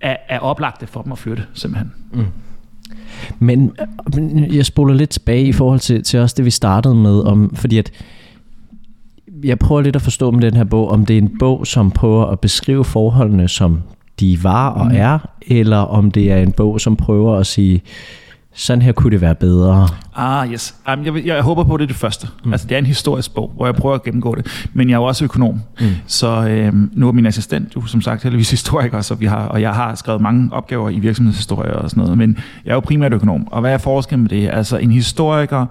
[0.00, 1.92] er, er oplagte for dem at flytte, simpelthen.
[2.12, 2.26] Mm.
[3.38, 3.76] Men
[4.52, 7.78] jeg spoler lidt tilbage i forhold til, til også det, vi startede med, om, fordi
[7.78, 7.90] at
[9.44, 11.90] jeg prøver lidt at forstå med den her bog, om det er en bog, som
[11.90, 13.82] prøver at beskrive forholdene, som
[14.20, 14.92] de var og mm.
[14.94, 17.82] er, eller om det er en bog, som prøver at sige,
[18.56, 19.88] sådan her kunne det være bedre.
[20.14, 20.74] Ah, yes.
[20.92, 22.28] Um, jeg, jeg håber på, at det er det første.
[22.44, 22.52] Mm.
[22.52, 24.68] Altså, det er en historisk bog, hvor jeg prøver at gennemgå det.
[24.72, 25.60] Men jeg er jo også økonom.
[25.80, 25.86] Mm.
[26.06, 29.60] Så øhm, nu er min assistent jo, som sagt, heldigvis historiker, så vi har, og
[29.60, 32.18] jeg har skrevet mange opgaver i virksomhedshistorie og sådan noget.
[32.18, 33.48] Men jeg er jo primært økonom.
[33.52, 34.50] Og hvad er forskellen med det?
[34.52, 35.66] Altså, en historiker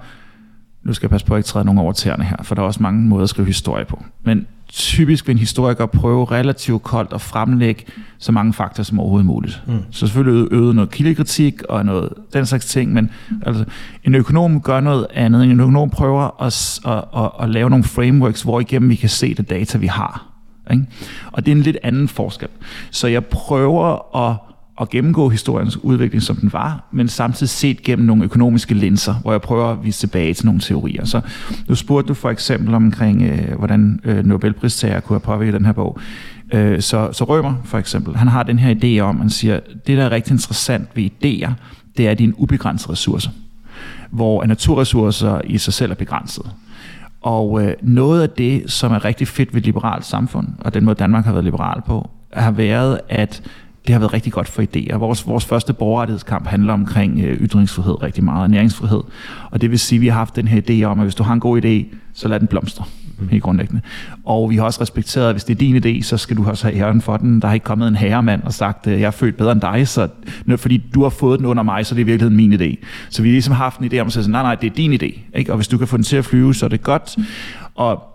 [0.85, 2.65] nu skal jeg passe på at ikke træde nogen over tæerne her, for der er
[2.65, 4.03] også mange måder at skrive historie på.
[4.23, 7.85] Men typisk vil en historiker prøve relativt koldt at fremlægge
[8.17, 9.63] så mange fakta som overhovedet muligt.
[9.67, 9.79] Mm.
[9.91, 13.11] Så selvfølgelig øve noget kildekritik og noget den slags ting, men
[13.45, 13.65] altså,
[14.03, 15.43] en økonom gør noget andet.
[15.43, 19.33] En økonom prøver at, at, at, at lave nogle frameworks, hvor igennem vi kan se
[19.33, 20.25] det data, vi har.
[20.71, 20.85] Ikke?
[21.31, 22.49] Og det er en lidt anden forskel.
[22.91, 24.37] Så jeg prøver at
[24.81, 29.31] at gennemgå historiens udvikling, som den var, men samtidig set gennem nogle økonomiske linser, hvor
[29.31, 31.05] jeg prøver at vise tilbage til nogle teorier.
[31.05, 31.21] Så
[31.67, 35.71] nu spurgte du for eksempel omkring, øh, hvordan øh, Nobelpristager kunne have påvirket den her
[35.71, 35.99] bog.
[36.53, 39.97] Øh, så, så Rømer for eksempel, han har den her idé om, han siger, det
[39.97, 41.51] der er rigtig interessant ved idéer,
[41.97, 43.29] det er, at de er en ubegrænset ressource,
[44.11, 46.45] hvor naturressourcer i sig selv er begrænset.
[47.21, 50.85] Og øh, noget af det, som er rigtig fedt ved et liberalt samfund, og den
[50.85, 53.43] måde Danmark har været liberal på, har været, at
[53.87, 54.95] det har været rigtig godt for idéer.
[54.95, 59.01] Vores, vores første borgerrettighedskamp handler omkring øh, ytringsfrihed rigtig meget, og næringsfrihed.
[59.51, 61.23] Og det vil sige, at vi har haft den her idé om, at hvis du
[61.23, 62.85] har en god idé, så lad den blomstre.
[63.19, 63.27] Mm.
[63.27, 63.81] Helt grundlæggende.
[64.25, 66.67] Og vi har også respekteret, at hvis det er din idé, så skal du også
[66.67, 67.41] have æren for den.
[67.41, 69.87] Der har ikke kommet en herremand og sagt, at jeg er født bedre end dig,
[69.87, 70.07] så,
[70.57, 72.85] fordi du har fået den under mig, så det er i virkeligheden min idé.
[73.09, 74.93] Så vi har ligesom haft en idé om at sige, nej, nej, det er din
[74.93, 75.19] idé.
[75.33, 75.51] Ikke?
[75.51, 77.17] Og hvis du kan få den til at flyve, så er det godt.
[77.75, 78.14] Og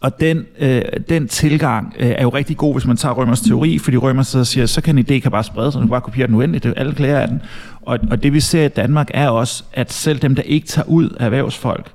[0.00, 3.78] og den, øh, den tilgang øh, er jo rigtig god, hvis man tager Rømers teori,
[3.78, 6.00] fordi Rømer så siger, så kan en idé kan bare sprede sig, du kan bare
[6.00, 7.42] kopiere den uendeligt, det er alle klager af den.
[7.82, 10.88] Og, og det vi ser i Danmark er også, at selv dem, der ikke tager
[10.88, 11.92] ud af erhvervsfolk,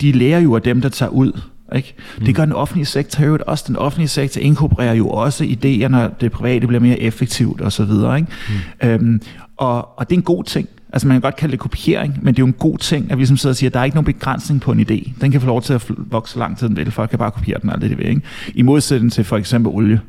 [0.00, 1.40] de lærer jo af dem, der tager ud.
[1.76, 1.94] Ikke?
[2.18, 2.24] Mm.
[2.24, 3.64] Det gør den offentlige sektor jo også.
[3.68, 7.84] Den offentlige sektor inkorporerer jo også idéer, når det private bliver mere effektivt osv.
[7.84, 8.26] Mm.
[8.82, 9.20] Øhm,
[9.56, 10.68] og, og det er en god ting.
[10.92, 13.18] Altså man kan godt kalde det kopiering, men det er jo en god ting, at
[13.18, 15.12] vi som sidder og siger, at der er ikke nogen begrænsning på en idé.
[15.20, 16.90] Den kan få lov til at vokse så lang tid den vil.
[16.90, 18.08] Folk kan bare kopiere den alt det, de vil.
[18.08, 18.22] Ikke?
[18.54, 20.00] I modsætning til for eksempel olie,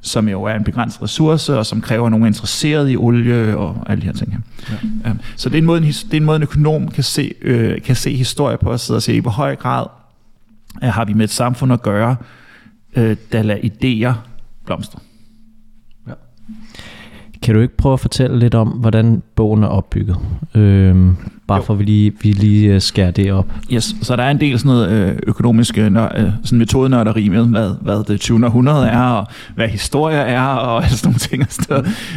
[0.00, 4.00] som jo er en begrænset ressource, og som kræver nogen interesseret i olie og alle
[4.00, 4.44] de her ting.
[5.04, 5.12] Ja.
[5.36, 7.96] Så det er, en måde, det er en måde, en økonom kan se, øh, kan
[7.96, 9.86] se historie på og sidde og sige, i hvor høj grad
[10.82, 12.16] øh, har vi med et samfund at gøre,
[12.96, 14.14] øh, der lader idéer
[14.66, 14.98] blomstre.
[17.42, 20.16] Kan du ikke prøve at fortælle lidt om, hvordan bogen er opbygget?
[20.54, 21.62] Øhm, bare jo.
[21.64, 23.46] for at vi lige, vi lige øh, skærer det op.
[23.72, 25.92] Yes, så der er en del sådan noget øh, økonomisk øh,
[26.44, 28.46] sådan metodenørderi med, hvad, hvad det 20.
[28.46, 31.46] århundrede er, og hvad historie er, og sådan nogle ting.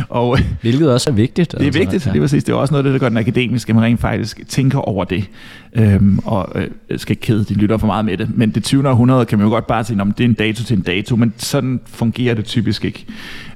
[0.10, 1.52] Og, og, Hvilket også er vigtigt.
[1.52, 2.12] Det er altså, vigtigt, ja.
[2.12, 2.44] lige præcis.
[2.44, 4.80] Det er også noget af det, der gør den akademiske, at man rent faktisk tænker
[4.80, 5.30] over det.
[5.76, 8.30] Øhm, og øh, skal ikke kede de lytter for meget med det.
[8.36, 8.90] Men det 20.
[8.90, 11.34] århundrede kan man jo godt bare sige, det er en dato til en dato, men
[11.38, 13.06] sådan fungerer det typisk ikke.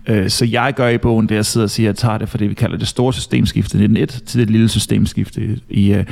[0.08, 2.30] Øh, så jeg gør i bogen det, jeg sidder og siger, at jeg tager det
[2.30, 6.06] fra det, vi kalder det store systemskifte i 1901 til det lille systemskifte i, øh,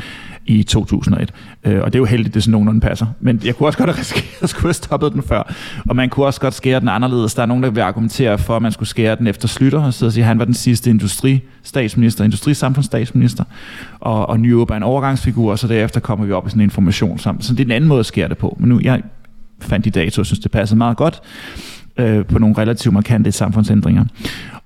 [0.45, 1.33] i 2001.
[1.63, 3.05] Øh, og det er jo heldigt, det sådan nogenlunde passer.
[3.19, 5.53] Men jeg kunne også godt have risikeret at skulle have stoppet den før.
[5.89, 7.33] Og man kunne også godt skære den anderledes.
[7.33, 9.93] Der er nogen, der vil argumentere for, at man skulle skære den efter Slytter, og
[9.93, 13.43] så sige, at han var den sidste industristatsminister, industrisamfundsstatsminister,
[13.99, 16.63] og, og Nyrup er en overgangsfigur, og så derefter kommer vi op i sådan en
[16.63, 17.41] information sammen.
[17.41, 18.57] Så det er en anden måde at skære det på.
[18.59, 19.01] Men nu, jeg
[19.61, 21.21] fandt de datoer, og synes, det passede meget godt
[21.97, 24.05] øh, på nogle relativt markante samfundsændringer.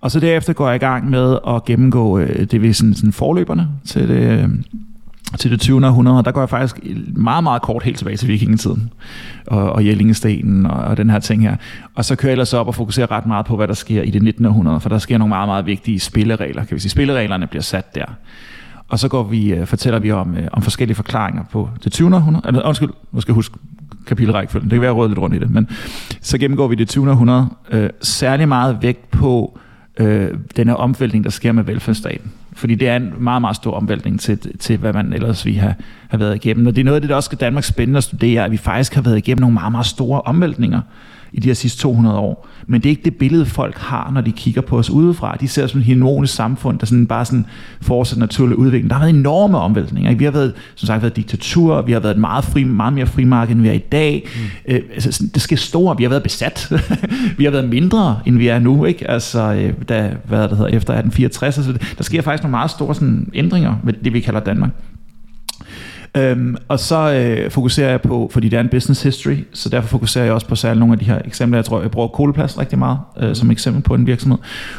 [0.02, 3.12] Og så derefter går jeg i gang med at gennemgå øh, det vi sådan, sådan
[3.12, 4.50] forløberne til det, øh,
[5.38, 5.88] til det 20.
[5.88, 6.80] århundrede, og der går jeg faktisk
[7.16, 8.90] meget, meget kort helt tilbage til vikingetiden
[9.48, 11.56] og, og Jellingestenen og, og den her ting her.
[11.96, 14.10] Og så kører jeg ellers op og fokuserer ret meget på, hvad der sker i
[14.10, 14.46] det 19.
[14.46, 16.64] århundrede, for der sker nogle meget, meget vigtige spilleregler.
[16.66, 18.06] Kan vi sige, spillereglerne bliver sat der.
[18.90, 22.16] Og så går vi, øh, fortæller vi om, øh, om forskellige forklaringer på det 20.
[22.16, 22.48] århundrede.
[22.48, 23.58] Eller, undskyld, nu skal jeg huske
[24.10, 24.70] kapitelrækkefølgen.
[24.70, 25.50] Det kan være, at lidt rundt i det.
[25.50, 25.70] Men
[26.22, 27.10] så gennemgår vi det 20.
[27.10, 27.48] århundrede.
[27.72, 29.60] Øh, særlig meget vægt på
[30.00, 32.32] øh, den her omvæltning, der sker med velfærdsstaten.
[32.54, 35.76] Fordi det er en meget, meget stor omvæltning til, til hvad man ellers vi har,
[36.10, 36.68] har været igennem.
[36.68, 38.58] Og det er noget af det, der også skal Danmark spændende at studere, at vi
[38.58, 40.82] faktisk har været igennem nogle meget, meget store omvæltninger
[41.34, 42.48] i de her sidste 200 år.
[42.68, 45.38] Men det er ikke det billede, folk har, når de kigger på os udefra.
[45.42, 47.46] De ser sådan et harmonisk samfund, der sådan bare sådan
[47.82, 48.90] fortsætter naturlig udvikling.
[48.90, 50.10] Der har været enorme omvæltninger.
[50.10, 50.20] Ikke?
[50.20, 53.08] Vi har været, som sagt, været diktatur, vi har været et meget, fri, meget mere
[53.08, 54.28] frimarked, end vi er i dag.
[54.36, 54.74] Mm.
[54.74, 55.98] Øh, altså, det sker store.
[55.98, 56.72] Vi har været besat.
[57.38, 58.86] vi har været mindre, end vi er nu.
[58.86, 59.10] Ikke?
[59.12, 61.58] Altså, øh, da, hvad det hedder, efter 1864.
[61.58, 64.70] Altså, der sker faktisk nogle meget store sådan, ændringer med det, vi kalder Danmark.
[66.20, 69.88] Øhm, og så øh, fokuserer jeg på, fordi det er en business history, så derfor
[69.88, 71.58] fokuserer jeg også på særligt nogle af de her eksempler.
[71.58, 74.38] Jeg tror, jeg bruger Koloplast rigtig meget øh, som eksempel på en virksomhed,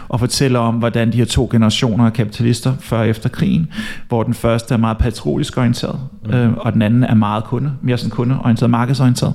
[0.08, 3.66] og fortæller om, hvordan de her to generationer af kapitalister før og efter krigen,
[4.08, 6.00] hvor den første er meget patriotisk orienteret,
[6.32, 9.34] øh, og den anden er meget kunde, mere sådan kundeorienteret, markedsorienteret.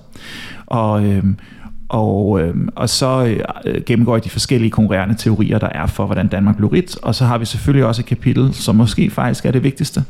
[0.66, 1.24] Og, øh,
[1.90, 6.28] og, øh, og så øh, gennemgår jeg de forskellige konkurrerende teorier, der er for, hvordan
[6.28, 6.98] Danmark blev rigt.
[7.02, 10.04] Og så har vi selvfølgelig også et kapitel, som måske faktisk er det vigtigste,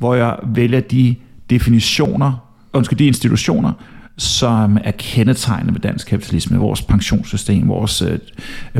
[0.00, 1.14] hvor jeg vælger de
[1.50, 2.32] definitioner,
[2.72, 3.72] undskyld, de institutioner,
[4.16, 8.18] som er kendetegnet med dansk kapitalisme, vores pensionssystem, vores øh,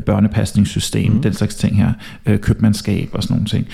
[0.03, 1.23] børnepasningssystem, mm.
[1.23, 1.93] den slags ting her,
[2.27, 3.67] øh, købmandskab og sådan nogle ting.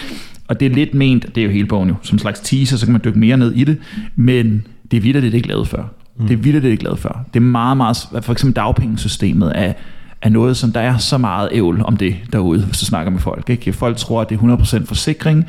[0.49, 2.87] Og det er lidt ment, det er jo hele bogen jo, som slags teaser, så
[2.87, 3.79] kan man dykke mere ned i det,
[4.17, 5.83] men det er vildt, det er ikke lavet før.
[6.19, 6.27] Mm.
[6.27, 7.25] Det er vildt, det er ikke lavet før.
[7.35, 9.73] Det er meget, meget, for eksempel dagpengesystemet er
[10.23, 13.21] er noget, som der er så meget ævl om det derude, hvis du snakker med
[13.21, 13.51] folk.
[13.51, 13.73] Ikke?
[13.73, 15.47] Folk tror, at det er 100% forsikring,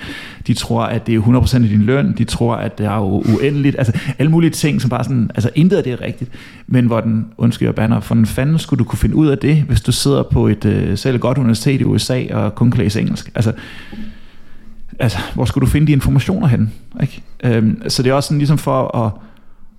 [0.47, 3.75] de tror, at det er 100% af din løn, de tror, at det er uendeligt,
[3.77, 6.32] altså alle mulige ting, som bare sådan, altså intet af det er rigtigt,
[6.67, 9.62] men hvor den, undskyld banner, for den fanden skulle du kunne finde ud af det,
[9.62, 13.01] hvis du sidder på et øh, selv godt universitet i USA og kun kan læse
[13.01, 13.32] engelsk.
[13.36, 13.53] Altså,
[14.99, 16.73] altså, hvor skulle du finde de informationer hen?
[17.01, 17.21] Ikke?
[17.43, 19.12] Øhm, så det er også sådan ligesom for at,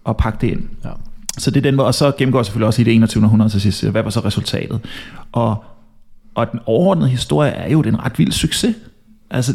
[0.09, 0.63] at pakke det ind.
[0.85, 0.91] Ja.
[1.39, 3.25] Så det er den måde, og så gennemgår jeg selvfølgelig også i det 21.
[3.25, 4.81] århundrede til sidst, hvad var så resultatet?
[5.33, 5.65] Og,
[6.35, 8.75] og den overordnede historie er jo den ret vild succes.
[9.31, 9.55] Altså,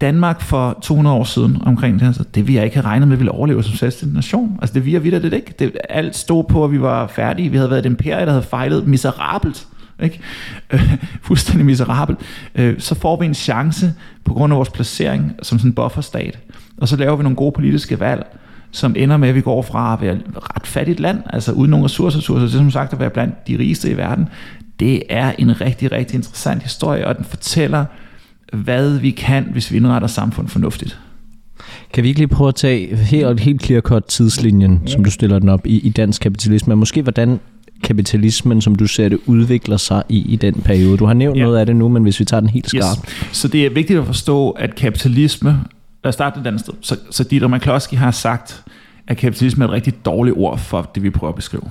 [0.00, 3.32] Danmark for 200 år siden omkring det altså, det vi ikke have regnet med, ville
[3.32, 4.58] overleve som selvstændig nation.
[4.60, 5.54] Altså det vi er vidt det ikke.
[5.58, 7.50] Det, alt stod på, at vi var færdige.
[7.50, 9.66] Vi havde været et imperie, der havde fejlet miserabelt.
[10.02, 10.20] Ikke?
[10.70, 12.18] Øh, fuldstændig miserabelt.
[12.54, 13.94] Øh, så får vi en chance
[14.24, 16.38] på grund af vores placering som sådan en bufferstat.
[16.78, 18.26] Og så laver vi nogle gode politiske valg
[18.72, 21.70] som ender med, at vi går fra at være et ret fattigt land, altså uden
[21.70, 24.28] nogen ressourcer, til som sagt at være blandt de rigeste i verden.
[24.80, 27.84] Det er en rigtig, rigtig interessant historie, og den fortæller,
[28.52, 30.98] hvad vi kan, hvis vi indretter samfund fornuftigt.
[31.92, 35.38] Kan vi ikke lige prøve at tage helt, helt clear cut tidslinjen, som du stiller
[35.38, 37.40] den op i, i dansk kapitalisme, og måske hvordan
[37.82, 40.96] kapitalismen, som du ser det, udvikler sig i, i den periode.
[40.96, 41.42] Du har nævnt ja.
[41.42, 43.00] noget af det nu, men hvis vi tager den helt skarpt.
[43.08, 43.36] Yes.
[43.36, 45.60] Så det er vigtigt at forstå, at kapitalisme
[46.04, 46.74] lad os starte et andet sted.
[46.80, 48.64] Så, så Dieter McCloskey har sagt,
[49.06, 51.70] at kapitalisme er et rigtig dårligt ord for det, vi prøver at beskrive.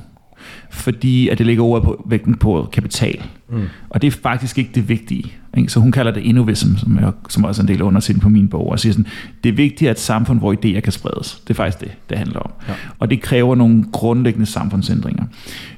[0.70, 3.24] Fordi at det ligger ordet på vægten på kapital.
[3.50, 3.68] Mm.
[3.90, 5.34] Og det er faktisk ikke det vigtige.
[5.58, 5.72] Ikke?
[5.72, 8.30] Så hun kalder det innovism, som, er, som også er en del af undersiden på
[8.30, 9.08] min bog, og siger sådan,
[9.44, 11.42] det er vigtigt, at et samfund, hvor idéer kan spredes.
[11.48, 12.52] Det er faktisk det, det handler om.
[12.68, 12.74] Ja.
[13.00, 15.24] Og det kræver nogle grundlæggende samfundsændringer.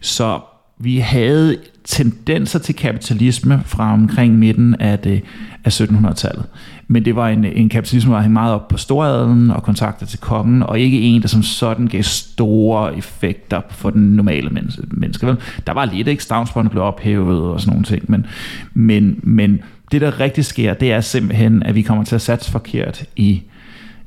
[0.01, 0.39] Så
[0.79, 5.21] vi havde tendenser til kapitalisme fra omkring midten af, det,
[5.63, 6.45] af 1700-tallet.
[6.87, 10.19] Men det var en, en kapitalisme, der var meget op på storadelen og kontakter til
[10.19, 14.49] kongen, og ikke en, der som sådan gav store effekter for den normale
[14.91, 15.35] menneske.
[15.67, 16.23] Der var lidt, ikke?
[16.23, 18.25] Stavnsbåndet blev ophævet og sådan nogle ting, men,
[18.73, 19.59] men, men
[19.91, 23.41] det, der rigtig sker, det er simpelthen, at vi kommer til at satse forkert i,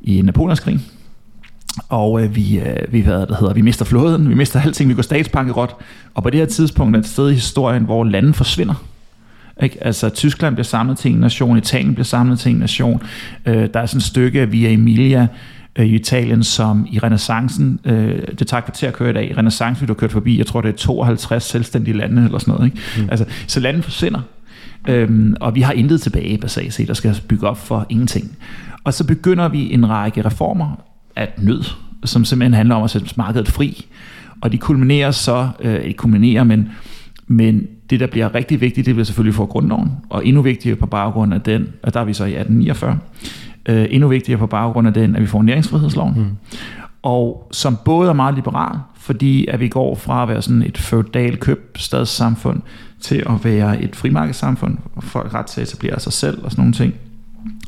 [0.02, 0.82] i Napoleonskrigen
[1.88, 4.94] og øh, vi, øh, vi, hvad det hedder, vi mister flåden, vi mister alting, vi
[4.94, 5.76] går statsbankerot.
[6.14, 8.84] Og på det her tidspunkt er et sted i historien, hvor landet forsvinder.
[9.62, 9.84] Ikke?
[9.84, 13.02] Altså Tyskland bliver samlet til en nation, Italien bliver samlet til en nation.
[13.46, 15.26] Øh, der er sådan et stykke af Via Emilia
[15.76, 19.34] øh, i Italien, som i renaissancen, øh, det tager kvarter at køre i dag, i
[19.34, 22.66] renaissancen vi du kørt forbi, jeg tror det er 52 selvstændige lande eller sådan noget.
[22.66, 22.78] Ikke?
[22.98, 23.08] Mm.
[23.10, 24.20] Altså, så landet forsvinder.
[24.88, 28.36] Øhm, og vi har intet tilbage basalt set, der skal bygge op for ingenting.
[28.84, 30.84] Og så begynder vi en række reformer,
[31.16, 31.64] af nød,
[32.04, 33.86] som simpelthen handler om at sætte markedet fri.
[34.40, 36.68] Og de kulminerer så, øh, ikke kulminerer, men,
[37.26, 40.86] men det, der bliver rigtig vigtigt, det bliver selvfølgelig for grundloven, og endnu vigtigere på
[40.86, 42.98] baggrund af den, og der er vi så i 1849,
[43.66, 46.14] øh, endnu vigtigere på baggrund af den, at vi får næringsfrihedsloven.
[46.16, 46.36] Mm.
[47.02, 50.78] Og som både er meget liberal, fordi at vi går fra at være sådan et
[50.78, 52.62] feudal købstadssamfund
[53.00, 56.62] til at være et frimarkedssamfund, hvor folk ret til at etablere sig selv og sådan
[56.62, 56.94] nogle ting.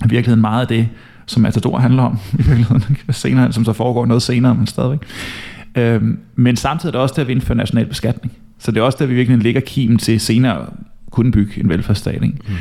[0.05, 0.89] I virkeligheden meget af det,
[1.27, 5.01] som Matador handler om i virkeligheden, senere, som så foregår noget senere, men stadigvæk.
[5.75, 8.33] Øhm, men samtidig er det også der, vi indfører national beskatning.
[8.59, 10.67] Så det er også der, vi virkelig ligger kimen til senere
[11.11, 12.23] kunne bygge en velfærdsstat.
[12.23, 12.39] Ikke?
[12.49, 12.55] Mm.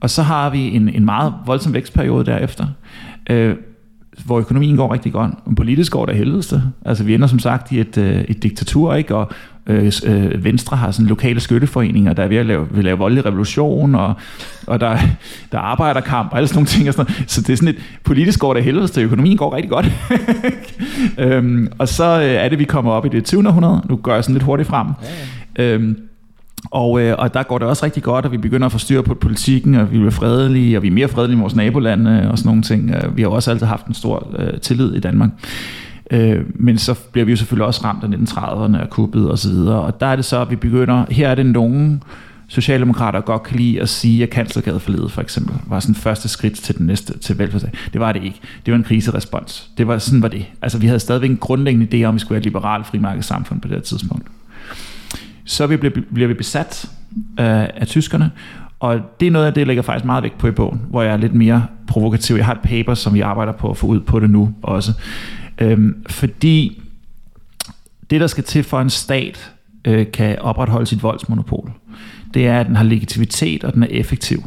[0.00, 2.66] Og så har vi en, en meget voldsom vækstperiode derefter,
[3.30, 3.56] øh,
[4.24, 6.62] hvor økonomien går rigtig godt, men politisk går det helvedeste.
[6.84, 9.16] Altså vi ender som sagt i et, øh, et diktatur, ikke?
[9.16, 9.30] Og,
[9.66, 13.26] Øh, øh, Venstre har sådan lokale skytteforeninger, der er ved at lave, vil lave voldelig
[13.26, 14.14] revolution, og,
[14.66, 14.98] og der,
[15.52, 16.88] der er arbejderkamp og alle sådan nogle ting.
[16.88, 17.30] Og sådan noget.
[17.30, 19.92] Så det er sådan et politisk går det helvede, til økonomien går rigtig godt.
[21.32, 23.48] øhm, og så øh, er det, vi kommer op i det 20.
[23.48, 23.82] århundrede.
[23.88, 24.86] Nu går jeg sådan lidt hurtigt frem.
[25.58, 25.74] Ja, ja.
[25.74, 25.96] Øhm,
[26.70, 29.02] og, øh, og der går det også rigtig godt, og vi begynder at få styr
[29.02, 32.38] på politikken, og vi bliver fredelige, og vi er mere fredelige med vores nabolande og
[32.38, 32.90] sådan nogle ting.
[32.90, 35.30] Øh, vi har også altid haft en stor øh, tillid i Danmark.
[36.12, 39.48] Øh, men så bliver vi jo selvfølgelig også ramt af 1930'erne og kuppet og så
[39.48, 39.80] videre.
[39.80, 42.02] Og der er det så, at vi begynder, her er det nogen
[42.48, 46.78] Socialdemokrater godt kan lide at sige, at kanslergadeforledet for eksempel var sådan første skridt til
[46.78, 47.72] den næste til velfærdsdag.
[47.92, 48.40] Det var det ikke.
[48.66, 49.70] Det var en kriserespons.
[49.78, 50.46] Det var sådan var det.
[50.62, 53.60] Altså vi havde stadigvæk en grundlæggende idé om, at vi skulle have et liberalt frimarkedssamfund
[53.60, 54.26] på det her tidspunkt.
[55.44, 56.90] Så vi bliver, bliver vi besat
[57.40, 57.46] øh,
[57.76, 58.30] af tyskerne,
[58.80, 61.02] og det er noget af det, jeg lægger faktisk meget vægt på i bogen, hvor
[61.02, 62.36] jeg er lidt mere provokativ.
[62.36, 64.92] Jeg har et paper, som vi arbejder på at få ud på det nu også.
[65.58, 66.82] Øhm, fordi
[68.10, 69.52] det, der skal til for en stat,
[69.84, 71.72] øh, kan opretholde sit voldsmonopol,
[72.34, 74.44] det er, at den har legitimitet, og den er effektiv.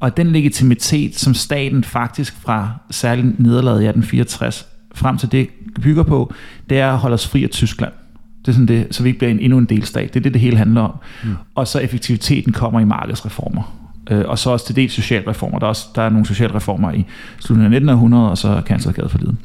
[0.00, 5.48] Og den legitimitet, som staten faktisk fra særligt nederlaget i 1864 frem til det
[5.82, 6.34] bygger på,
[6.70, 7.92] det er at holde os fri af Tyskland.
[8.40, 10.14] Det er sådan det, så vi ikke bliver en, endnu en delstat.
[10.14, 10.94] Det er det, det hele handler om.
[11.24, 11.30] Mm.
[11.54, 13.76] Og så effektiviteten kommer i markedsreformer.
[14.10, 15.58] Øh, og så også til dels socialreformer.
[15.58, 17.06] Der er, også, der er nogle socialreformer i
[17.38, 19.36] slutningen af 1900, og så kanslergade for livet.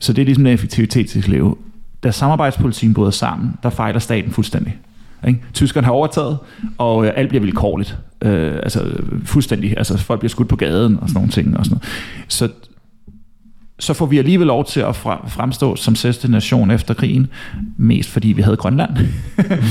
[0.00, 1.56] Så det er ligesom den effektivitet til leve.
[2.02, 4.76] Da samarbejdspolitikken bryder sammen, der fejler staten fuldstændig.
[5.28, 5.40] Ikke?
[5.54, 6.38] Tyskerne har overtaget,
[6.78, 7.98] og øh, alt bliver vilkårligt.
[8.22, 8.92] Øh, altså
[9.24, 9.74] fuldstændig.
[9.76, 11.56] Altså folk bliver skudt på gaden og sådan nogle ting.
[11.56, 11.88] Og sådan noget.
[12.28, 12.48] Så,
[13.80, 17.26] så får vi alligevel lov til at fremstå som sidste nation efter krigen,
[17.76, 18.90] mest fordi vi havde Grønland.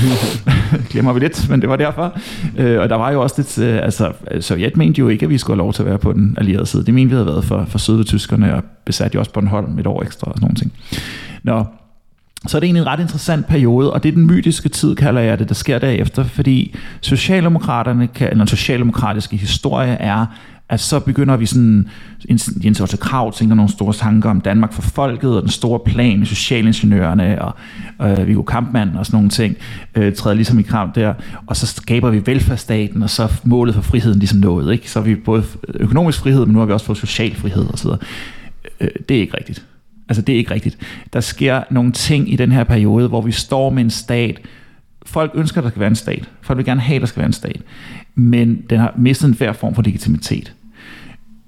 [0.90, 2.18] Glemmer vi lidt, men det var derfor.
[2.56, 5.30] Øh, og der var jo også lidt, øh, altså øh, Sovjet mente jo ikke, at
[5.30, 6.86] vi skulle have lov til at være på den allierede side.
[6.86, 9.86] Det mente vi havde været for, for søde tyskerne, og besat jo også Bornholm et
[9.86, 10.72] år ekstra og sådan nogle ting.
[11.42, 11.64] Nå,
[12.46, 15.20] så er det egentlig en ret interessant periode, og det er den mytiske tid, kalder
[15.20, 20.26] jeg det, der sker derefter, fordi Socialdemokraterne, kan, eller den socialdemokratiske historie er,
[20.70, 21.88] Altså så begynder vi sådan,
[22.64, 26.18] Jens Otto Krav tænker nogle store tanker om Danmark for folket, og den store plan
[26.18, 27.54] med socialingeniørerne, og
[28.10, 29.56] øh, Viggo Kampmann og sådan nogle ting,
[29.94, 31.14] øh, træder ligesom i krav der,
[31.46, 34.90] og så skaber vi velfærdsstaten, og så målet for friheden ligesom nået, ikke?
[34.90, 37.78] Så har vi både økonomisk frihed, men nu har vi også fået social frihed og
[37.78, 38.00] så videre.
[38.80, 39.64] Øh, det er ikke rigtigt.
[40.08, 40.78] Altså det er ikke rigtigt.
[41.12, 44.40] Der sker nogle ting i den her periode, hvor vi står med en stat,
[45.06, 46.28] folk ønsker, at der skal være en stat.
[46.42, 47.62] Folk vil gerne have, at der skal være en stat.
[48.14, 50.54] Men den har mistet en form for legitimitet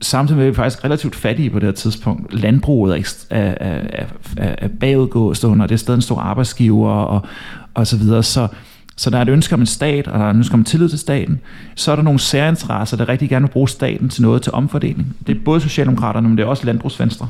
[0.02, 2.34] samtidig med, at vi er faktisk relativt fattige på det her tidspunkt.
[2.34, 7.26] Landbruget er, er, er, er, er bagudgående, og det er stadig en stor arbejdsgiver, og,
[7.74, 8.22] og så videre.
[8.22, 8.48] Så,
[8.96, 10.88] så der er et ønske om en stat, og der er et ønske om tillid
[10.88, 11.40] til staten.
[11.74, 15.16] Så er der nogle særinteresser, der rigtig gerne vil bruge staten til noget til omfordeling.
[15.26, 17.28] Det er både Socialdemokraterne, men det er også Landbrugsvenstre.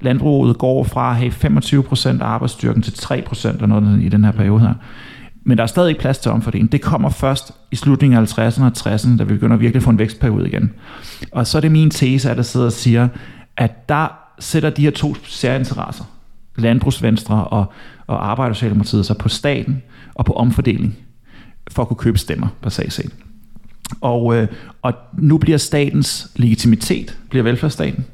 [0.00, 4.32] Landbruget går fra at have 25% af arbejdsstyrken til 3% eller noget i den her
[4.32, 4.74] periode her.
[5.44, 6.72] Men der er stadig plads til omfordeling.
[6.72, 9.90] Det kommer først i slutningen af 50'erne og 60'erne, da vi begynder virkelig at få
[9.90, 10.72] en vækstperiode igen.
[11.32, 13.08] Og så er det min tese, at der sidder og siger,
[13.56, 16.04] at der sætter de her to særinteresser,
[16.56, 17.72] landbrugsvenstre og,
[18.06, 19.82] og Arbejdersocialdemokratiet, sig på staten
[20.14, 20.96] og på omfordeling,
[21.70, 23.14] for at kunne købe stemmer på set.
[24.00, 24.48] Og, øh,
[24.82, 28.04] og nu bliver statens legitimitet, bliver velfærdsstaten,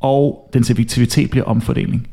[0.00, 2.08] og dens effektivitet bliver omfordeling.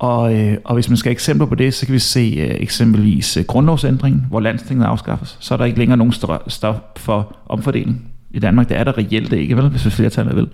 [0.00, 2.56] Og, øh, og hvis man skal have eksempler på det, så kan vi se øh,
[2.60, 5.36] eksempelvis øh, grundlovsændringen, hvor landstinget afskaffes.
[5.40, 6.12] Så er der ikke længere nogen
[6.46, 8.68] stop for omfordeling i Danmark.
[8.68, 10.48] Det er der reelt ikke, vel, hvis flertallet vil.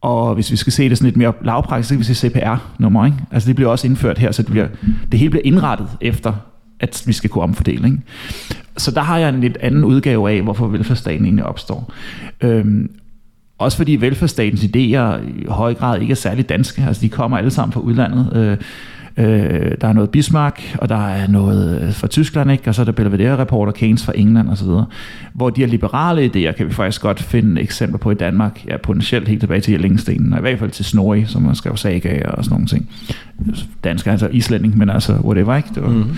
[0.00, 3.04] Og hvis vi skal se det sådan lidt mere lavpraktisk, så kan vi se CPR-nummer.
[3.04, 3.16] Ikke?
[3.30, 4.68] Altså det bliver også indført her, så det, bliver,
[5.12, 6.32] det hele bliver indrettet efter,
[6.80, 7.86] at vi skal kunne omfordele.
[7.86, 7.98] Ikke?
[8.76, 11.92] Så der har jeg en lidt anden udgave af, hvorfor velfærdsstaten egentlig opstår.
[12.40, 12.90] Øhm,
[13.62, 16.84] også fordi velfærdsstatens idéer i høj grad ikke er særlig danske.
[16.88, 18.32] Altså de kommer alle sammen fra udlandet.
[18.36, 18.56] Øh,
[19.16, 22.68] øh, der er noget Bismarck, og der er noget øh, fra Tyskland, ikke?
[22.68, 24.68] og så er der Belvedere-rapport og Keynes fra England osv.
[25.34, 28.64] Hvor de her liberale idéer kan vi faktisk godt finde eksempler på i Danmark.
[28.68, 31.76] Ja, potentielt helt tilbage til Jellingstenen, og i hvert fald til Snorri, som man skrev
[31.76, 32.88] saga og sådan nogle ting.
[33.84, 35.68] Dansk altså islænding, men altså whatever, ikke?
[35.74, 36.16] Det var, mm-hmm.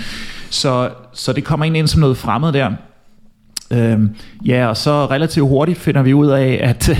[0.50, 2.70] så, så det kommer ind, ind som noget fremmed der.
[3.70, 4.11] Øhm,
[4.46, 6.90] ja, og så relativt hurtigt finder vi ud af, at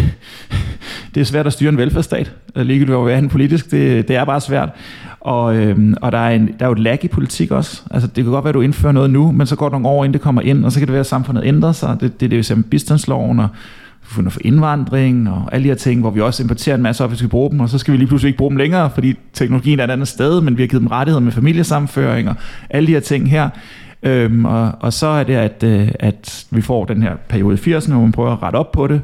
[1.15, 2.33] det er svært at styre en velfærdsstat.
[2.57, 4.69] Øh, ligegyldigt hvor vi er politisk, det, det er bare svært.
[5.21, 7.83] Og, øhm, og der, er en, der er jo et lag i politik også.
[7.91, 9.89] Altså, det kan godt være, at du indfører noget nu, men så går der nogle
[9.89, 11.97] år, inden det kommer ind, og så kan det være, at samfundet ændrer sig.
[12.01, 13.49] Det, det er det, vi ser med bistandsloven og
[14.03, 17.11] fundet for indvandring og alle de her ting, hvor vi også importerer en masse op,
[17.11, 19.15] vi skal bruge dem, og så skal vi lige pludselig ikke bruge dem længere, fordi
[19.33, 22.35] teknologien er et andet sted, men vi har givet dem rettigheder med familiesamføring og
[22.71, 23.49] alle de her ting her.
[24.05, 27.75] Øhm, og, og så er det, at, øh, at vi får den her periode i
[27.75, 29.03] 80'erne, hvor man prøver at rette op på det,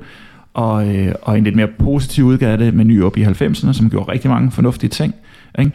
[0.54, 3.72] og, øh, og en lidt mere positiv udgave af det med ny op i 90'erne,
[3.72, 5.14] som gjorde rigtig mange fornuftige ting.
[5.58, 5.72] Ikke?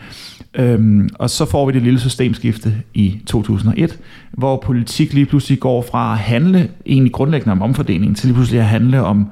[0.56, 4.00] Øhm, og så får vi det lille systemskifte i 2001,
[4.32, 8.60] hvor politik lige pludselig går fra at handle egentlig grundlæggende om omfordeling, til lige pludselig
[8.60, 9.28] at handle om,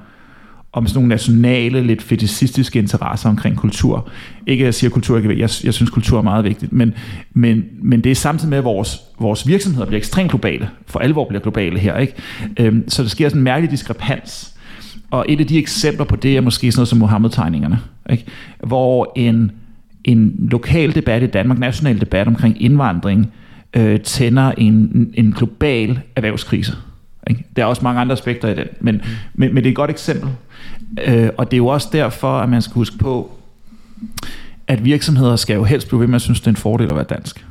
[0.73, 4.09] om sådan nogle nationale, lidt fetishistiske interesser omkring kultur.
[4.47, 6.73] Ikke at jeg siger, at kultur ikke er jeg, jeg synes, kultur er meget vigtigt,
[6.73, 6.93] men,
[7.33, 11.27] men, men det er samtidig med, at vores, vores virksomheder bliver ekstremt globale, for alvor
[11.27, 11.97] bliver globale her.
[11.97, 12.13] Ikke?
[12.59, 14.53] Øhm, så der sker sådan en mærkelig diskrepans.
[15.11, 18.25] Og et af de eksempler på det er måske sådan noget som Mohammed-tegningerne, ikke?
[18.63, 19.51] hvor en
[20.03, 23.33] en lokal debat i Danmark, national debat omkring indvandring,
[23.73, 26.73] øh, tænder en, en global erhvervskrise.
[27.29, 27.45] Ikke?
[27.55, 29.01] Der er også mange andre aspekter i den, men,
[29.33, 30.29] men, men det er et godt eksempel.
[31.07, 33.31] Øh, og det er jo også derfor, at man skal huske på,
[34.67, 36.95] at virksomheder skal jo helst blive ved med at synes, det er en fordel at
[36.95, 37.45] være dansk.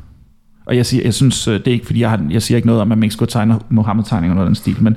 [0.64, 2.66] Og jeg, siger, jeg synes, øh, det er ikke, fordi jeg, har, jeg siger ikke
[2.66, 4.96] noget om, at man ikke skulle tegne Mohammed-tegninger eller den stil, men,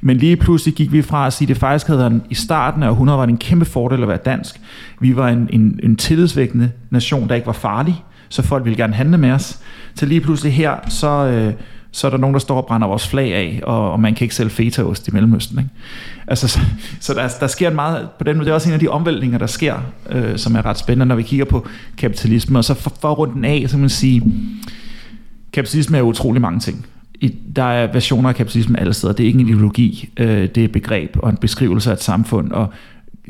[0.00, 2.82] men lige pludselig gik vi fra at sige, at det faktisk havde været i starten
[2.82, 4.60] af århundredet var det en kæmpe fordel at være dansk.
[5.00, 8.94] Vi var en, en, en tillidsvækkende nation, der ikke var farlig, så folk ville gerne
[8.94, 9.58] handle med os.
[9.94, 11.52] Til lige pludselig her, så, øh,
[11.94, 14.24] så er der nogen, der står og brænder vores flag af, og, og man kan
[14.24, 15.58] ikke sælge fetaost i Mellemøsten.
[15.58, 15.70] Ikke?
[16.26, 16.60] Altså, så
[17.00, 18.88] så der, der sker en meget, på den måde, det er også en af de
[18.88, 19.74] omvæltninger, der sker,
[20.10, 21.66] øh, som er ret spændende, når vi kigger på
[21.98, 22.58] kapitalisme.
[22.58, 24.22] Og så for, for at den af, så kan man sige,
[25.52, 26.86] kapitalisme er utrolig mange ting.
[27.20, 29.12] I, der er versioner af kapitalisme alle steder.
[29.12, 32.02] Det er ikke en ideologi, øh, det er et begreb og en beskrivelse af et
[32.02, 32.52] samfund.
[32.52, 32.72] Og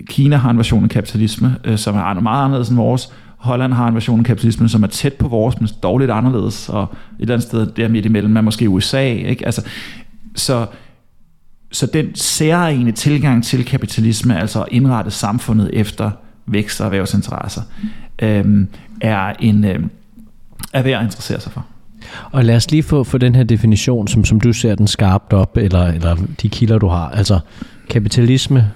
[0.07, 3.13] Kina har en version af kapitalisme, øh, som er meget anderledes end vores.
[3.45, 6.69] Holland har en version af kapitalismen, som er tæt på vores, men dog lidt anderledes.
[6.69, 6.89] Og et
[7.19, 9.03] eller andet sted der midt imellem er måske USA.
[9.13, 9.47] Ikke?
[9.47, 9.63] Altså,
[10.35, 10.67] så,
[11.73, 16.11] så den særlige tilgang til kapitalisme, altså at indrette samfundet efter
[16.47, 17.63] vækst og erhvervsinteresser,
[18.23, 18.69] øhm,
[19.01, 19.91] er, en, øhm,
[20.73, 21.67] er værd at interessere sig for.
[22.31, 25.33] Og lad os lige få, få den her definition, som, som du ser den skarpt
[25.33, 27.09] op, eller, eller de kilder, du har.
[27.11, 27.39] Altså
[27.91, 28.71] kapitalisme,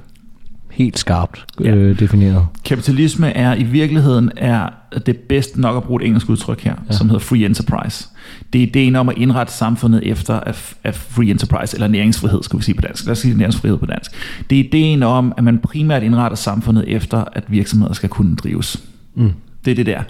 [0.79, 1.75] helt skarpt ja.
[1.75, 2.47] øh, defineret.
[2.65, 4.69] Kapitalisme er i virkeligheden er
[5.07, 6.95] det bedste nok at bruge et engelsk udtryk her, ja.
[6.95, 8.09] som hedder free enterprise.
[8.53, 12.59] Det er ideen om at indrette samfundet efter at, at free enterprise, eller næringsfrihed, skal
[12.59, 13.05] vi sige på dansk.
[13.05, 14.11] Lad os sige næringsfrihed på dansk.
[14.51, 18.83] Det er ideen om, at man primært indretter samfundet efter, at virksomheder skal kunne drives.
[19.15, 19.33] Mm.
[19.65, 20.03] Det er det der.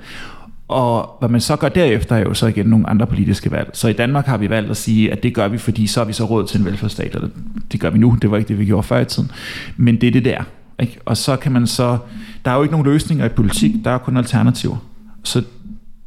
[0.68, 3.70] Og hvad man så gør derefter er jo så igen nogle andre politiske valg.
[3.72, 6.04] Så i Danmark har vi valgt at sige, at det gør vi, fordi så har
[6.04, 7.28] vi så råd til en velfærdsstat, eller
[7.72, 9.30] det gør vi nu, det var ikke det, vi gjorde før i tiden.
[9.76, 10.42] Men det er det der.
[10.80, 10.98] Ikke?
[11.04, 11.98] Og så kan man så,
[12.44, 14.76] der er jo ikke nogen løsninger i politik, der er kun alternativer.
[15.24, 15.42] Så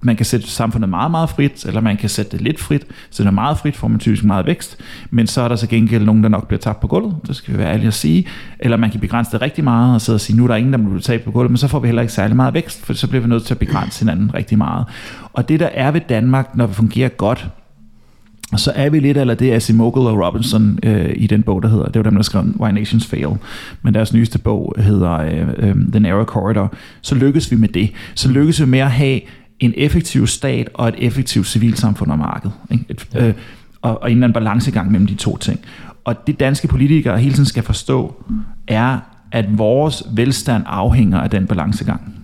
[0.02, 2.86] man kan sætte samfundet meget, meget frit, eller man kan sætte det lidt frit.
[3.10, 4.78] Så det er meget frit, får man typisk meget vækst.
[5.10, 7.16] Men så er der så gengæld nogen, der nok bliver tabt på gulvet.
[7.28, 8.28] Det skal vi være ærlige at sige.
[8.60, 10.74] Eller man kan begrænse det rigtig meget og sidde og sige, nu er der ingen,
[10.74, 12.94] der bliver tabt på gulvet, men så får vi heller ikke særlig meget vækst, for
[12.94, 14.86] så bliver vi nødt til at begrænse hinanden rigtig meget.
[15.34, 17.50] Og det der er ved Danmark, når vi fungerer godt,
[18.60, 21.86] så er vi lidt eller det Asimogel og Robinson øh, i den bog, der hedder,
[21.86, 23.30] det var dem, der skrev Why Nations Fail,
[23.82, 27.92] men deres nyeste bog hedder øh, øh, The Narrow Corridor, så lykkes vi med det.
[28.16, 29.22] Så lykkes vi med at have
[29.60, 32.52] en effektiv stat og et effektivt civilsamfund og marked.
[32.72, 32.86] Ikke?
[32.90, 33.28] Et, ja.
[33.28, 33.34] øh,
[33.82, 35.60] og, og en eller anden balancegang mellem de to ting.
[36.04, 38.24] Og det danske politikere hele tiden skal forstå,
[38.68, 39.00] er,
[39.32, 42.16] at vores velstand afhænger af den balancegang.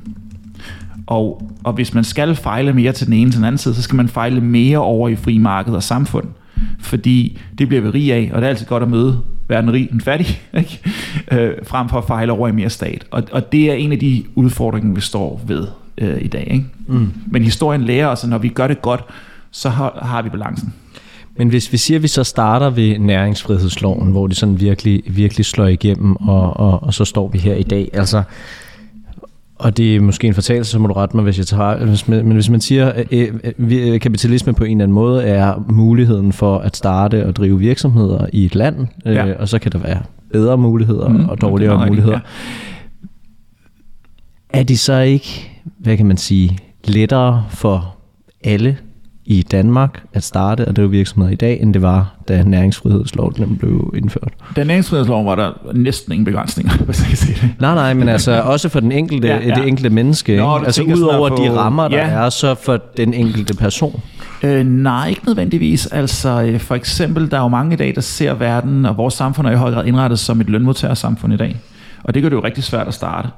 [1.08, 3.82] Og, og hvis man skal fejle mere til den ene til den anden side, så
[3.82, 6.28] skal man fejle mere over i fri marked og samfund.
[6.80, 9.90] Fordi det bliver vi rig af, og det er altid godt at møde verden rig
[9.92, 10.80] end fattig, ikke?
[11.32, 13.06] Øh, frem for at fejle over i mere stat.
[13.12, 16.48] Og, og det er en af de udfordringer, vi står ved øh, i dag.
[16.52, 16.66] Ikke?
[16.88, 17.14] Mm.
[17.28, 19.04] Men historien lærer os, at når vi gør det godt,
[19.52, 20.74] så har, har vi balancen.
[21.38, 25.46] Men hvis vi siger, at vi så starter ved næringsfrihedsloven, hvor det sådan virkelig, virkelig
[25.46, 28.24] slår igennem, og, og, og så står vi her i dag, altså,
[29.60, 32.32] og det er måske en fortalelse, så må du rette mig, hvis jeg tager men
[32.32, 37.26] hvis man siger, at kapitalisme på en eller anden måde er muligheden for at starte
[37.26, 39.28] og drive virksomheder i et land, ja.
[39.28, 40.02] øh, og så kan der være
[40.32, 42.20] bedre muligheder mm, og dårligere muligheder.
[44.54, 44.60] Ja.
[44.60, 47.96] Er de så ikke hvad kan man sige, lettere for
[48.44, 48.78] alle
[49.30, 53.94] i Danmark at starte og drive virksomheder i dag, end det var, da næringsfrihedsloven blev
[53.98, 54.34] indført.
[54.56, 57.50] Da næringsfrihedsloven var der næsten ingen begrænsninger, hvis jeg kan sige det.
[57.60, 59.56] Nej, nej, men altså også for den enkelte, ja, ja.
[59.56, 60.38] det enkelte menneske.
[60.38, 62.08] Nå, Altså udover på, de rammer, der ja.
[62.08, 64.02] er, så for den enkelte person.
[64.44, 65.86] Øh, nej, ikke nødvendigvis.
[65.86, 69.14] Altså øh, for eksempel, der er jo mange i dag, der ser verden, og vores
[69.14, 71.56] samfund er i høj grad indrettet som et lønmodtagersamfund i dag.
[72.04, 73.30] Og det gør det jo rigtig svært at starte.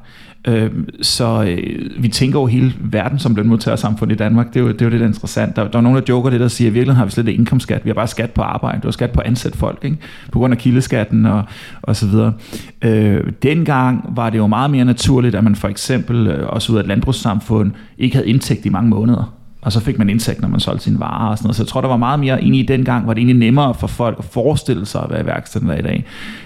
[0.47, 0.71] Øh,
[1.01, 4.47] så øh, vi tænker jo hele verden som lønmodtagersamfund i Danmark.
[4.47, 5.55] Det er jo, det er jo lidt interessant.
[5.55, 7.27] Der, der er nogen, der joker det, der siger, at i virkeligheden har vi slet
[7.27, 7.85] ikke indkomstskat.
[7.85, 8.81] Vi har bare skat på arbejde.
[8.81, 9.97] Du har skat på ansat folk, ikke?
[10.31, 11.43] på grund af kildeskatten og,
[11.81, 12.33] og så videre.
[12.81, 16.77] Øh, dengang var det jo meget mere naturligt, at man for eksempel, øh, også ud
[16.77, 19.38] af et landbrugssamfund, ikke havde indtægt i mange måneder
[19.69, 21.55] og så fik man indtægt, når man solgte sine varer og sådan noget.
[21.55, 23.87] Så jeg tror, der var meget mere egentlig i dengang, var det egentlig nemmere for
[23.87, 26.05] folk at forestille sig at være iværksætter i dag.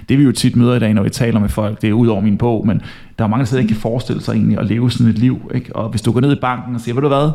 [0.10, 2.08] Det vi jo tit møder i dag, når vi taler med folk, det er ud
[2.08, 2.82] over min bog, men
[3.20, 5.52] der er mange, der slet ikke kan forestille sig egentlig at leve sådan et liv.
[5.56, 5.76] Ikke?
[5.76, 7.32] Og hvis du går ned i banken og siger, ved du hvad,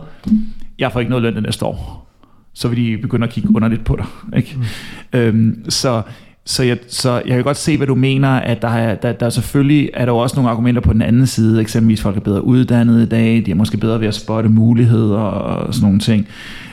[0.79, 2.09] jeg får ikke noget løn det næste år,
[2.55, 4.07] så vil de begynde at kigge underligt på dig.
[4.37, 4.57] Ikke?
[4.57, 5.19] Mm.
[5.19, 6.03] Øhm, så,
[6.49, 9.31] så, jeg, så jeg kan godt se, hvad du mener, at der er, der, der
[9.31, 12.45] selvfølgelig er der jo også nogle argumenter på den anden side, eksempelvis folk er bedre
[12.45, 16.27] uddannet i dag, de er måske bedre ved at spotte muligheder og sådan nogle ting.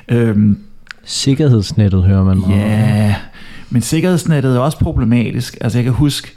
[0.07, 0.57] Øhm,
[1.03, 2.59] Sikkerhedsnettet hører man meget.
[2.59, 3.15] Ja,
[3.69, 5.57] men sikkerhedsnettet er også problematisk.
[5.61, 6.31] Altså jeg kan huske,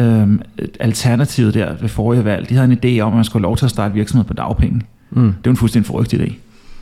[0.00, 0.40] øhm,
[0.80, 3.56] alternativet der ved forrige valg, de havde en idé om, at man skulle have lov
[3.56, 4.80] til at starte virksomhed på dagpenge.
[5.10, 5.22] Mm.
[5.22, 6.32] Det er jo en fuldstændig forrygt idé.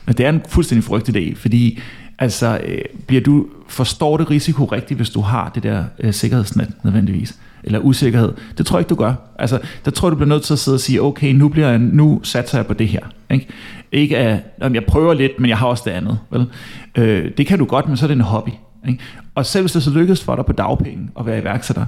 [0.07, 1.79] Det er en fuldstændig forrygt idé, fordi
[2.19, 6.73] altså, øh, bliver du, forstår det risiko rigtigt, hvis du har det der øh, sikkerhedsnet
[6.83, 7.37] nødvendigvis?
[7.63, 8.33] Eller usikkerhed?
[8.57, 9.13] Det tror jeg ikke, du gør.
[9.39, 11.69] Altså, der tror jeg, du bliver nødt til at sidde og sige, okay, nu, bliver
[11.69, 13.01] jeg, nu satser jeg på det her.
[13.31, 13.47] Ikke,
[13.91, 14.39] ikke at,
[14.73, 16.19] jeg prøver lidt, men jeg har også det andet.
[16.31, 16.45] Vel?
[16.97, 18.49] Øh, det kan du godt, men så er det en hobby.
[18.87, 19.03] Ikke?
[19.35, 21.85] Og selv hvis det så lykkes for dig på dagpenge at være iværksætter,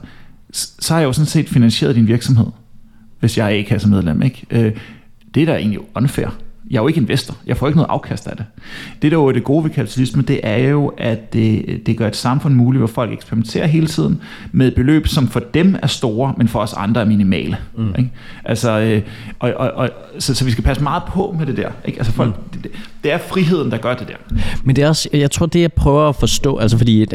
[0.52, 2.48] så har jeg jo sådan set finansieret din virksomhed,
[3.20, 4.22] hvis jeg er A-kassemedlem.
[4.22, 4.46] Ikke?
[4.52, 4.72] Øh,
[5.36, 6.28] det er da egentlig unfair
[6.70, 7.36] jeg er jo ikke investor.
[7.46, 8.46] Jeg får ikke noget afkast af det.
[9.02, 12.08] Det, der er jo det gode ved kapitalisme, det er jo, at det, det gør
[12.08, 16.34] et samfund muligt, hvor folk eksperimenterer hele tiden med beløb, som for dem er store,
[16.38, 17.58] men for os andre er minimale.
[17.78, 17.96] Mm.
[17.98, 18.12] Ikke?
[18.46, 19.02] Altså, øh,
[19.40, 19.90] og, og, og,
[20.20, 21.70] så, så vi skal passe meget på med det der.
[21.86, 22.00] Ikke?
[22.00, 22.60] Altså folk, mm.
[22.62, 22.72] det,
[23.06, 24.38] det er friheden, der gør det der.
[24.64, 27.08] Men det er også, jeg tror, det jeg prøver at forstå, altså fordi øh,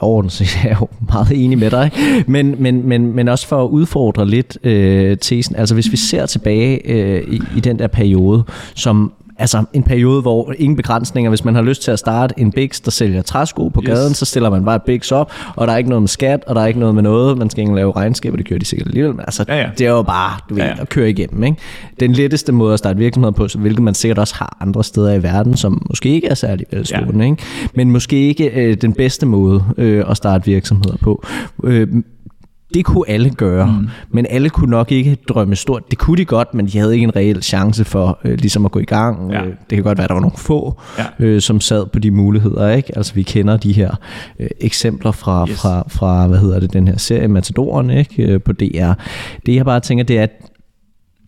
[0.00, 1.90] overordnet så er jo meget enig med dig,
[2.26, 6.26] men, men, men, men også for at udfordre lidt øh, tesen, altså hvis vi ser
[6.26, 8.44] tilbage øh, i, i den der periode,
[8.74, 12.52] som altså en periode, hvor ingen begrænsninger, hvis man har lyst til at starte en
[12.52, 14.16] Bix, der sælger træsko på gaden, yes.
[14.16, 16.54] så stiller man bare et Bix op, og der er ikke noget med skat, og
[16.54, 18.64] der er ikke noget med noget, man skal ikke lave regnskab, og det kører de
[18.64, 19.70] sikkert alligevel, men altså, ja, ja.
[19.78, 20.80] det er jo bare, du ved, ja, ja.
[20.80, 21.56] at køre igennem, ikke?
[22.00, 25.22] Den letteste måde at starte virksomhed på, hvilket man sikkert også har andre steder i
[25.22, 27.30] verden, som måske ikke er særlig velstående, ja.
[27.30, 27.42] ikke?
[27.74, 31.24] Men måske ikke øh, den bedste måde øh, at starte virksomheder på.
[31.64, 31.88] Øh,
[32.74, 33.88] det kunne alle gøre, mm.
[34.10, 35.90] men alle kunne nok ikke drømme stort.
[35.90, 38.70] Det kunne de godt, men de havde ikke en reel chance for øh, ligesom at
[38.70, 39.32] gå i gang.
[39.32, 39.44] Ja.
[39.44, 41.04] Øh, det kan godt være, at der var nogle få, ja.
[41.18, 42.70] øh, som sad på de muligheder.
[42.70, 42.96] Ikke?
[42.96, 43.94] Altså vi kender de her
[44.40, 45.60] øh, eksempler fra, yes.
[45.60, 48.22] fra, fra, hvad hedder det, den her serie Matadoren ikke?
[48.22, 48.92] Øh, på DR.
[49.46, 50.32] Det jeg bare tænker, det er, at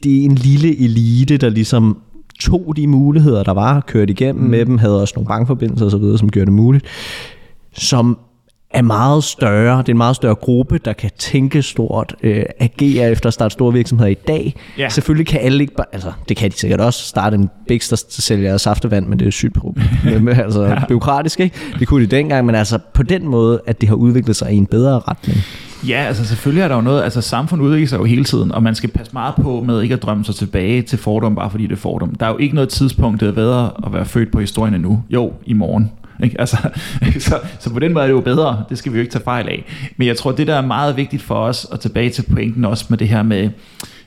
[0.03, 1.99] det er en lille elite, der ligesom
[2.41, 4.51] tog de muligheder, der var, kørte igennem mm.
[4.51, 6.85] med dem, havde også nogle bankforbindelser osv., som gjorde det muligt,
[7.73, 8.19] som
[8.71, 9.79] er meget større.
[9.79, 13.53] Det er en meget større gruppe, der kan tænke stort, øh, agere efter at starte
[13.53, 14.55] store virksomheder i dag.
[14.79, 14.89] Ja.
[14.89, 17.97] Selvfølgelig kan alle ikke bare, altså det kan de sikkert også, starte en Bix, der
[18.09, 20.29] sælger saftevand, men det er sygt problem.
[20.45, 20.85] altså ja.
[20.89, 21.57] byråkratisk, ikke?
[21.79, 24.57] Det kunne de dengang, men altså på den måde, at det har udviklet sig i
[24.57, 25.39] en bedre retning.
[25.89, 28.63] Ja, altså selvfølgelig er der jo noget, altså samfundet udvikler sig jo hele tiden, og
[28.63, 31.67] man skal passe meget på med ikke at drømme sig tilbage til fordom, bare fordi
[31.67, 32.15] det er fordom.
[32.15, 35.03] Der er jo ikke noget tidspunkt, det er bedre at være født på historien endnu.
[35.11, 35.93] Jo, i morgen.
[36.25, 36.41] Ikke?
[36.41, 36.57] Altså,
[37.29, 39.25] så, så på den måde er det jo bedre, det skal vi jo ikke tage
[39.25, 39.65] fejl af.
[39.97, 42.87] Men jeg tror, det der er meget vigtigt for os, og tilbage til pointen også
[42.89, 43.51] med det her med,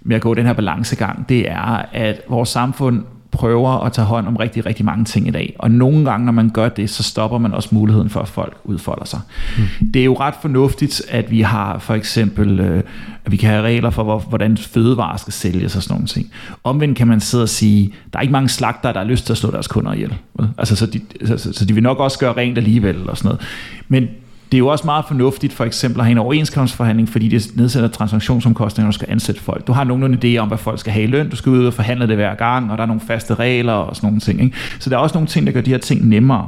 [0.02, 4.28] med at gå den her balancegang, det er, at vores samfund prøver at tage hånd
[4.28, 5.56] om rigtig, rigtig mange ting i dag.
[5.60, 8.58] Og nogle gange, når man gør det, så stopper man også muligheden for, at folk
[8.64, 9.20] udfolder sig.
[9.58, 9.92] Mm.
[9.92, 12.84] Det er jo ret fornuftigt, at vi har for eksempel, øh,
[13.26, 16.32] at vi kan have regler for, hvordan fødevarer skal sælges og sådan nogle ting.
[16.64, 19.34] Omvendt kan man sidde og sige, der er ikke mange slagter, der har lyst til
[19.34, 20.14] at slå deres kunder ihjel.
[20.58, 23.42] Altså, så, de, så, så de vil nok også gøre rent alligevel og sådan noget.
[23.88, 24.08] Men
[24.52, 27.90] det er jo også meget fornuftigt for eksempel at have en overenskomstforhandling, fordi det nedsætter
[27.90, 29.68] transaktionsomkostninger, når du skal ansætte folk.
[29.68, 31.30] Du har nogenlunde idé om, hvad folk skal have i løn.
[31.30, 33.96] Du skal ud og forhandle det hver gang, og der er nogle faste regler og
[33.96, 34.42] sådan nogle ting.
[34.42, 34.58] Ikke?
[34.80, 36.48] Så der er også nogle ting, der gør de her ting nemmere.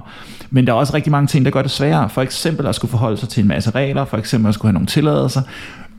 [0.49, 2.09] Men der er også rigtig mange ting, der gør det sværere.
[2.09, 4.73] For eksempel at skulle forholde sig til en masse regler, for eksempel at skulle have
[4.73, 5.41] nogle tilladelser.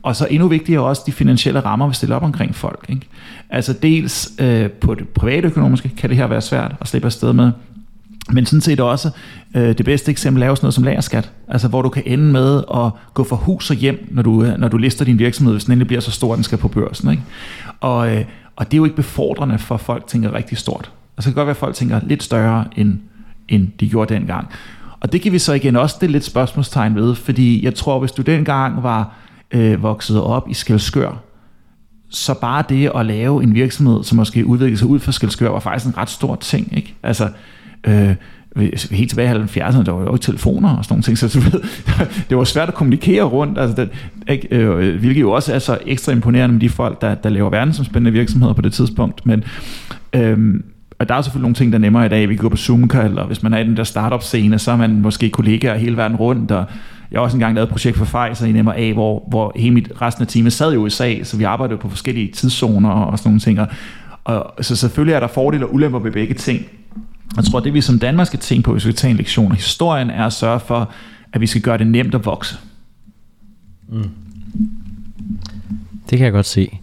[0.03, 2.85] Og så endnu vigtigere også de finansielle rammer, vi stiller op omkring folk.
[2.89, 3.07] Ikke?
[3.49, 7.33] Altså dels øh, på det private økonomiske kan det her være svært at slippe afsted
[7.33, 7.51] med.
[8.31, 9.09] Men sådan set også,
[9.55, 12.23] øh, det bedste eksempel er jo sådan noget som lagerskat, altså hvor du kan ende
[12.23, 15.53] med at gå fra hus og hjem, når du, øh, når du lister din virksomhed,
[15.53, 17.11] hvis den endelig bliver så stor, at den skal på børsen.
[17.11, 17.23] Ikke?
[17.79, 20.91] Og, øh, og det er jo ikke befordrende for, at folk tænker rigtig stort.
[21.17, 22.97] Og så kan det godt være, at folk tænker lidt større, end,
[23.49, 24.47] end de gjorde dengang.
[24.99, 28.11] Og det kan vi så igen også det lidt spørgsmålstegn ved, fordi jeg tror, hvis
[28.11, 29.13] du dengang var
[29.51, 31.21] øh, vokset op i Skelskør,
[32.09, 35.59] så bare det at lave en virksomhed, som måske udviklede sig ud fra Skelskør, var
[35.59, 36.77] faktisk en ret stor ting.
[36.77, 36.95] Ikke?
[37.03, 37.29] Altså,
[37.85, 38.15] Øh,
[38.55, 41.39] altså, helt tilbage i 70'erne, der var jo ikke telefoner og sådan nogle ting, så
[41.39, 41.61] ved,
[42.29, 43.89] det var svært at kommunikere rundt, altså det,
[44.29, 47.49] ikke, øh, hvilket jo også er så ekstra imponerende med de folk, der, der laver
[47.49, 49.43] verdensomspændende virksomheder på det tidspunkt, men
[50.13, 50.61] øh,
[50.99, 52.29] og der er selvfølgelig nogle ting, der er nemmere i dag.
[52.29, 55.01] Vi går på Zoom, eller hvis man er i den der startup-scene, så er man
[55.01, 56.65] måske kollegaer hele verden rundt, og
[57.11, 59.91] jeg har også engang lavet et projekt for Pfizer i NMA, hvor, hvor hele mit
[60.01, 63.39] resten af teamet sad i USA, så vi arbejdede på forskellige tidszoner og sådan nogle
[63.39, 63.59] ting.
[63.59, 63.67] Og,
[64.23, 66.65] og så selvfølgelig er der fordele og ulemper ved begge ting.
[67.35, 69.51] Jeg tror, det vi som Danmark skal tænke på, hvis vi skal tage en lektion
[69.51, 70.91] af historien, er at sørge for,
[71.33, 72.57] at vi skal gøre det nemt at vokse.
[73.89, 74.09] Mm.
[76.09, 76.79] Det kan jeg godt se.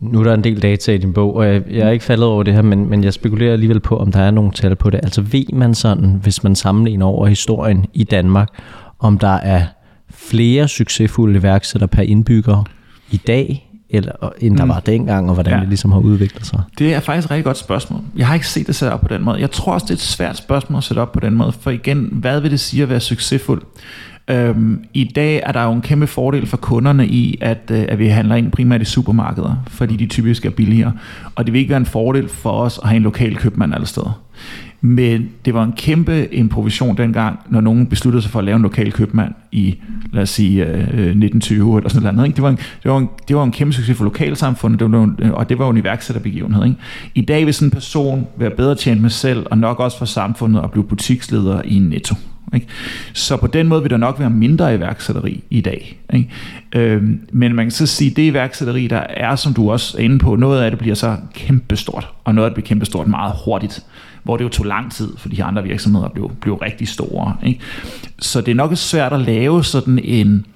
[0.00, 2.26] Nu er der en del data i din bog, og jeg, jeg er ikke faldet
[2.26, 4.90] over det her, men, men jeg spekulerer alligevel på, om der er nogle tal på
[4.90, 5.00] det.
[5.02, 8.48] Altså ved man sådan, hvis man sammenligner over historien i Danmark,
[8.98, 9.66] om der er
[10.10, 12.64] flere succesfulde iværksættere per indbygger
[13.10, 14.68] i dag, eller, end der mm.
[14.68, 15.60] var dengang, og hvordan ja.
[15.60, 16.60] det ligesom har udviklet sig?
[16.78, 18.00] Det er faktisk et rigtig godt spørgsmål.
[18.16, 19.40] Jeg har ikke set det sat op på den måde.
[19.40, 21.70] Jeg tror også, det er et svært spørgsmål at sætte op på den måde, for
[21.70, 23.62] igen, hvad vil det sige at være succesfuld?
[24.28, 27.98] Øhm, I dag er der jo en kæmpe fordel for kunderne i, at, øh, at
[27.98, 30.92] vi handler ind primært i supermarkeder, fordi de typisk er billigere.
[31.34, 33.86] Og det vil ikke være en fordel for os at have en lokal købmand alle
[33.86, 34.20] steder.
[34.84, 38.62] Men det var en kæmpe improvisation dengang, når nogen besluttede sig for at lave en
[38.62, 39.78] lokal købmand i,
[40.12, 42.28] lad os sige, øh, øh 1920 eller sådan noget.
[42.28, 42.36] Ikke?
[42.36, 45.02] Det, var en, det, var en, det var en kæmpe succes for lokalsamfundet, det var
[45.02, 46.64] en, øh, og det var jo en iværksætterbegivenhed.
[46.64, 46.76] Ikke?
[47.14, 50.04] I dag vil sådan en person være bedre tjent med selv, og nok også for
[50.04, 52.14] samfundet at blive butiksleder i en netto.
[52.54, 52.66] Ikke?
[53.12, 55.98] Så på den måde vil der nok være mindre iværksætteri i dag.
[56.12, 56.28] Ikke?
[56.72, 60.02] Øhm, men man kan så sige, at det iværksætteri, der er, som du også er
[60.02, 63.34] inde på, noget af det bliver så kæmpestort, og noget af det bliver kæmpestort meget
[63.44, 63.84] hurtigt
[64.22, 67.36] hvor det jo tog lang tid, for de her andre virksomheder blev, blev rigtig store.
[67.46, 67.60] Ikke?
[68.18, 70.46] Så det er nok svært at lave sådan en,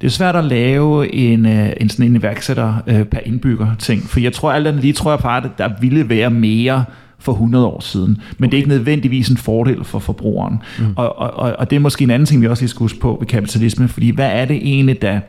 [0.00, 4.02] det er svært at lave en, øh, en sådan en iværksætter øh, per indbygger ting,
[4.02, 6.84] for jeg tror alt andet lige, tror jeg bare, at der ville være mere
[7.18, 8.06] for 100 år siden.
[8.38, 8.50] Men okay.
[8.50, 10.58] det er ikke nødvendigvis en fordel for forbrugeren.
[10.78, 10.84] Mm.
[10.96, 13.16] Og, og, og det er måske en anden ting, vi også lige skal huske på
[13.20, 15.20] ved kapitalisme, fordi hvad er det egentlig, der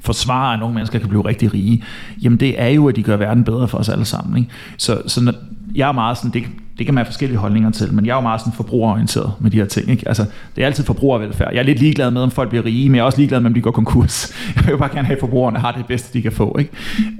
[0.00, 1.82] forsvarer, at nogle mennesker kan blive rigtig rige?
[2.22, 4.38] Jamen det er jo, at de gør verden bedre for os alle sammen.
[4.38, 4.50] Ikke?
[4.76, 5.34] Så, så når,
[5.74, 6.44] jeg er meget sådan, det,
[6.78, 9.50] det kan man have forskellige holdninger til, men jeg er jo meget sådan forbrugerorienteret med
[9.50, 9.90] de her ting.
[9.90, 10.08] Ikke?
[10.08, 11.48] Altså, det er altid forbrugervelfærd.
[11.52, 13.50] Jeg er lidt ligeglad med, om folk bliver rige, men jeg er også ligeglad med,
[13.50, 14.34] om de går konkurs.
[14.56, 16.58] Jeg vil bare gerne have, at forbrugerne har det bedste, de kan få.
[16.58, 16.70] Ikke?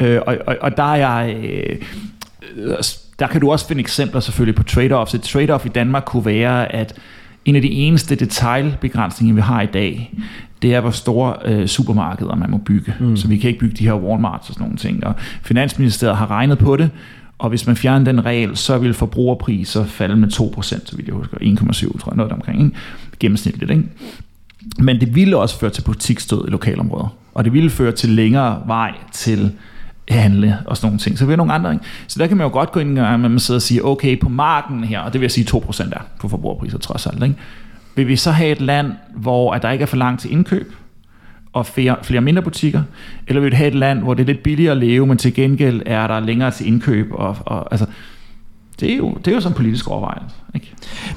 [0.00, 1.36] Øh, og, og, og der er jeg...
[1.44, 1.76] Øh,
[3.18, 5.14] der kan du også finde eksempler selvfølgelig på trade-offs.
[5.14, 6.98] Et trade-off i Danmark kunne være, at
[7.44, 10.14] en af de eneste detaljbegrænsninger, vi har i dag,
[10.62, 12.94] det er, hvor store øh, supermarkeder man må bygge.
[13.00, 13.16] Mm.
[13.16, 15.07] Så vi kan ikke bygge de her Walmarts og sådan nogle ting.
[15.07, 16.90] Og Finansministeriet har regnet på det,
[17.39, 21.14] og hvis man fjerner den regel, så vil forbrugerpriser falde med 2%, så vidt jeg
[21.14, 21.37] husker.
[21.37, 22.64] 1,7 tror jeg, noget omkring.
[22.64, 22.76] Ikke?
[23.20, 23.70] Gennemsnitligt.
[23.70, 23.85] Ikke?
[24.78, 27.16] Men det ville også føre til butikstød i lokalområder.
[27.35, 29.53] Og det ville føre til længere vej til
[30.09, 31.18] handle og sådan nogle ting.
[31.18, 31.72] Så vi har nogle andre.
[31.72, 31.85] Ikke?
[32.07, 34.28] Så der kan man jo godt gå ind og man sidder og sige, okay, på
[34.28, 37.22] marken her, og det vil jeg sige 2% er på forbrugerpriser trods alt.
[37.22, 37.35] Ikke?
[37.95, 40.74] Vil vi så have et land, hvor at der ikke er for langt til indkøb,
[41.55, 42.82] og flere, flere mindre butikker,
[43.26, 45.34] eller vil vi have et land, hvor det er lidt billigere at leve, men til
[45.34, 47.86] gengæld er der længere til indkøb, og, og altså,
[48.80, 50.36] det er jo, det er jo sådan en politisk overvejelse.
[50.55, 50.72] Ikke?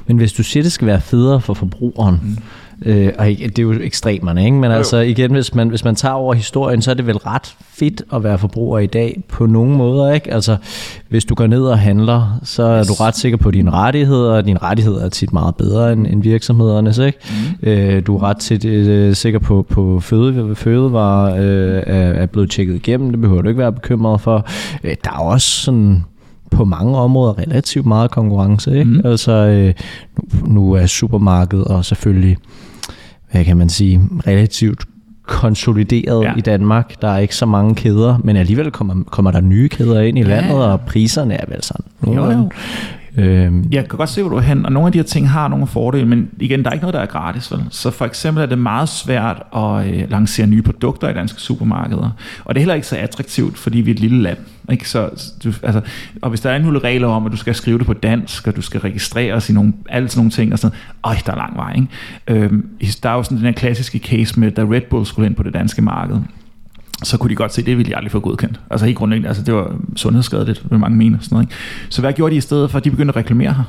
[0.07, 2.37] Men hvis du siger, det skal være federe for forbrugeren, mm
[2.85, 4.57] Øh, og det er jo ekstremerne, ikke?
[4.57, 4.77] Men jo.
[4.77, 8.01] altså igen, hvis man, hvis man tager over historien, så er det vel ret fedt
[8.13, 10.33] at være forbruger i dag på nogle måder, ikke?
[10.33, 10.57] Altså,
[11.09, 14.45] hvis du går ned og handler, så er du ret sikker på dine rettigheder, og
[14.45, 17.19] dine rettigheder er tit meget bedre end, end virksomhedernes, ikke?
[17.61, 17.67] Mm.
[17.69, 22.51] Øh, du er ret tit øh, sikker på, på føde, fødevarer øh, er, er blevet
[22.51, 24.47] tjekket igennem, det behøver du ikke være bekymret for.
[24.83, 26.03] Øh, der er også sådan
[26.51, 28.79] på mange områder relativt meget konkurrence.
[28.79, 28.91] Ikke?
[28.91, 29.01] Mm.
[29.05, 29.73] Altså, øh,
[30.17, 32.37] nu, nu er supermarkedet og selvfølgelig
[33.31, 34.85] hvad kan man sige, relativt
[35.27, 36.33] konsolideret ja.
[36.37, 37.01] i Danmark.
[37.01, 40.21] Der er ikke så mange kæder, men alligevel kommer, kommer der nye kæder ind i
[40.21, 40.27] ja.
[40.27, 41.85] landet, og priserne er vel sådan.
[42.05, 42.49] Jo, jo.
[43.17, 43.65] Øhm.
[43.71, 45.47] Jeg kan godt se, hvor du er hen, og nogle af de her ting har
[45.47, 47.51] nogle fordele, men igen, der er ikke noget, der er gratis.
[47.51, 47.63] Vel?
[47.69, 52.09] Så for eksempel er det meget svært at øh, lancere nye produkter i danske supermarkeder,
[52.45, 54.37] og det er heller ikke så attraktivt, fordi vi er et lille land.
[54.71, 54.89] Ikke?
[54.89, 55.81] Så, du, altså,
[56.21, 58.55] og hvis der er en regler om, at du skal skrive det på dansk, og
[58.55, 61.57] du skal registreres i nogle, alle sådan nogle ting, og sådan, øj, der er lang
[61.57, 61.75] vej.
[61.75, 62.43] Ikke?
[62.45, 62.69] Øhm,
[63.03, 65.43] der er jo sådan den her klassiske case med, da Red Bull skulle ind på
[65.43, 66.17] det danske marked,
[67.03, 68.59] så kunne de godt se, at det ville de aldrig få godkendt.
[68.69, 71.17] Altså helt grundlæggende, altså det var sundhedsskadeligt, vil mange mener.
[71.21, 71.55] Sådan noget, ikke?
[71.89, 72.79] Så hvad gjorde de i stedet for?
[72.79, 73.63] De begyndte at reklamere her.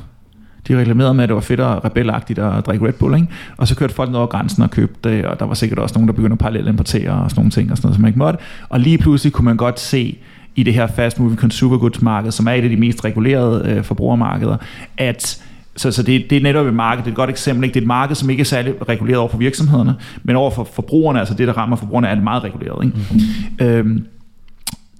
[0.67, 3.27] De reklamerede med, at det var fedt og rebelagtigt at drikke Red Bull, ikke?
[3.57, 5.95] Og så kørte folk ned over grænsen og købte det, og der var sikkert også
[5.95, 8.09] nogen, der begyndte at parallelt importere og sådan nogle ting, og sådan noget, som man
[8.09, 8.39] ikke måtte.
[8.69, 10.17] Og lige pludselig kunne man godt se,
[10.55, 13.69] i det her fast moving consumer goods marked, som er et af de mest regulerede
[13.69, 14.57] øh, forbrugermarkeder,
[14.97, 15.43] at
[15.79, 17.63] så, så det, det er netop et marked, det er et godt eksempel.
[17.63, 17.73] Ikke?
[17.73, 20.63] Det er et marked, som ikke er særlig reguleret over for virksomhederne, men over for
[20.73, 22.85] forbrugerne, altså det, der rammer forbrugerne, er det meget reguleret.
[22.85, 22.97] Ikke?
[22.97, 23.67] Mm-hmm.
[23.67, 24.05] Øhm,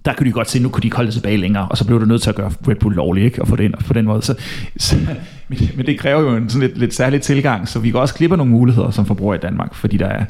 [0.05, 1.77] der kunne de godt se, at nu kunne de ikke holde det tilbage længere, og
[1.77, 3.41] så blev du nødt til at gøre Red Bull lovlig, ikke?
[3.41, 4.21] og få det ind på den måde.
[4.21, 4.35] Så,
[4.77, 4.95] så,
[5.49, 8.37] men det kræver jo en sådan lidt, lidt særlig tilgang, så vi kan også klippe
[8.37, 10.25] nogle muligheder som forbruger i Danmark, fordi der er,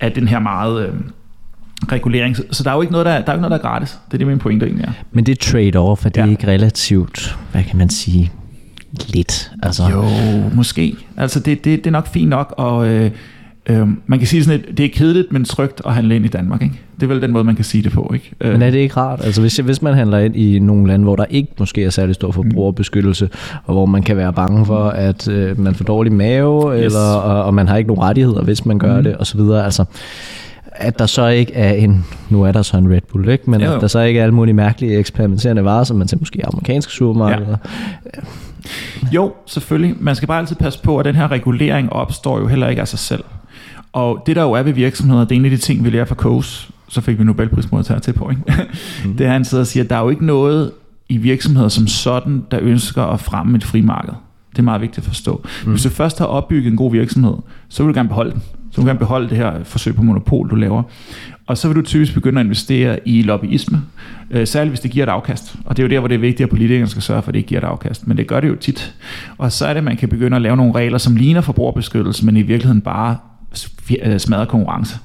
[0.00, 0.88] er den her meget...
[0.88, 0.94] Øh,
[1.92, 2.36] regulering.
[2.50, 3.98] Så der er jo ikke noget, der, der, er ikke noget, der er gratis.
[4.06, 4.92] Det er det, min pointe egentlig er.
[5.12, 6.26] Men det er trade-off, for det ja.
[6.26, 8.32] er ikke relativt, hvad kan man sige,
[9.08, 9.50] lidt.
[9.62, 9.82] Altså.
[9.92, 10.04] Jo,
[10.54, 10.96] måske.
[11.16, 13.10] Altså det, det, det er nok fint nok, og øh,
[13.68, 16.28] Øh, man kan sige sådan, at det er kedeligt, men trygt at handle ind i
[16.28, 16.62] Danmark.
[16.62, 16.80] Ikke?
[16.94, 18.10] Det er vel den måde, man kan sige det på.
[18.14, 18.32] Ikke?
[18.40, 19.24] Men er det ikke rart?
[19.24, 22.14] Altså hvis, hvis man handler ind i nogle lande, hvor der ikke måske er særlig
[22.14, 23.28] stor forbrugerbeskyttelse,
[23.64, 26.84] og hvor man kan være bange for, at øh, man får dårlig mave, yes.
[26.84, 29.02] eller, og, og man har ikke nogen rettigheder, hvis man gør mm.
[29.02, 29.40] det, osv.
[29.40, 29.84] Altså,
[30.74, 33.50] at der så ikke er en, nu er der så en Red Bull, ikke?
[33.50, 33.72] men jo.
[33.72, 36.42] at der så ikke er alle mulige mærkelige eksperimenterende varer, som man ser måske i
[36.42, 37.56] amerikanske supermarkeder.
[38.16, 38.20] Ja.
[39.12, 39.96] Jo, selvfølgelig.
[40.00, 42.88] Man skal bare altid passe på, at den her regulering opstår jo heller ikke af
[42.88, 43.24] sig selv.
[43.92, 46.04] Og det der jo er ved virksomheder, det er en af de ting, vi lærer
[46.04, 48.42] fra Coase, så fik vi Nobelprismodtager til på, ikke?
[49.04, 49.12] Mm.
[49.16, 50.72] det er, han sidder og siger, at der er jo ikke noget
[51.08, 54.12] i virksomheder som sådan, der ønsker at fremme et frimarked.
[54.50, 55.44] Det er meget vigtigt at forstå.
[55.64, 55.70] Mm.
[55.70, 57.34] Hvis du først har opbygget en god virksomhed,
[57.68, 58.42] så vil du gerne beholde den.
[58.74, 60.82] Så vil du gerne beholde det her forsøg på monopol, du laver.
[61.46, 63.82] Og så vil du typisk begynde at investere i lobbyisme,
[64.30, 65.56] øh, særligt hvis det giver et afkast.
[65.64, 67.34] Og det er jo der, hvor det er vigtigt, at politikerne skal sørge for, at
[67.34, 68.06] det ikke giver et afkast.
[68.06, 68.94] Men det gør det jo tit.
[69.38, 72.26] Og så er det, at man kan begynde at lave nogle regler, som ligner forbrugerbeskyttelse,
[72.26, 73.16] men i virkeligheden bare
[74.02, 74.98] øh, smadrer konkurrence.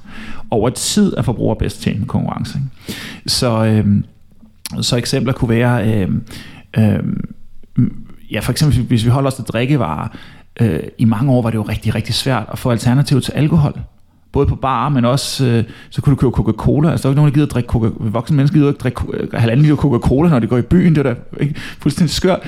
[0.50, 2.58] Over tid er forbruger bedst tjent med konkurrence.
[2.58, 3.00] Ikke?
[3.26, 3.86] Så, øh,
[4.80, 6.08] så eksempler kunne være, øh,
[6.78, 7.02] øh,
[8.32, 10.08] ja for eksempel hvis vi holder os til drikkevarer,
[10.60, 13.80] øh, i mange år var det jo rigtig, rigtig svært at få alternativ til alkohol
[14.32, 16.90] både på bar, men også, øh, så kunne du købe Coca-Cola.
[16.90, 19.00] Altså, der er ikke nogen, der gider at drikke Coca voksne mennesker gider ikke drikke
[19.12, 20.94] øh, halvanden liter Coca-Cola, når de går i byen.
[20.94, 22.40] Det er da ikke fuldstændig skørt.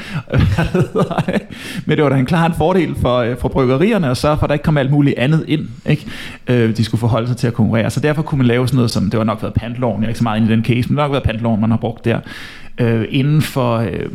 [1.86, 4.44] men det var da en klar en fordel for, øh, for bryggerierne at sørge for,
[4.44, 5.68] at der ikke kom alt muligt andet ind.
[5.86, 6.06] Ikke?
[6.46, 7.90] Øh, de skulle forholde sig til at konkurrere.
[7.90, 10.08] Så derfor kunne man lave sådan noget som, det var nok været pantloven, jeg er
[10.08, 11.78] ikke så meget inde i den case, men det har nok været pantloven, man har
[11.78, 12.20] brugt der.
[12.78, 14.06] Øh, inden, for, øh,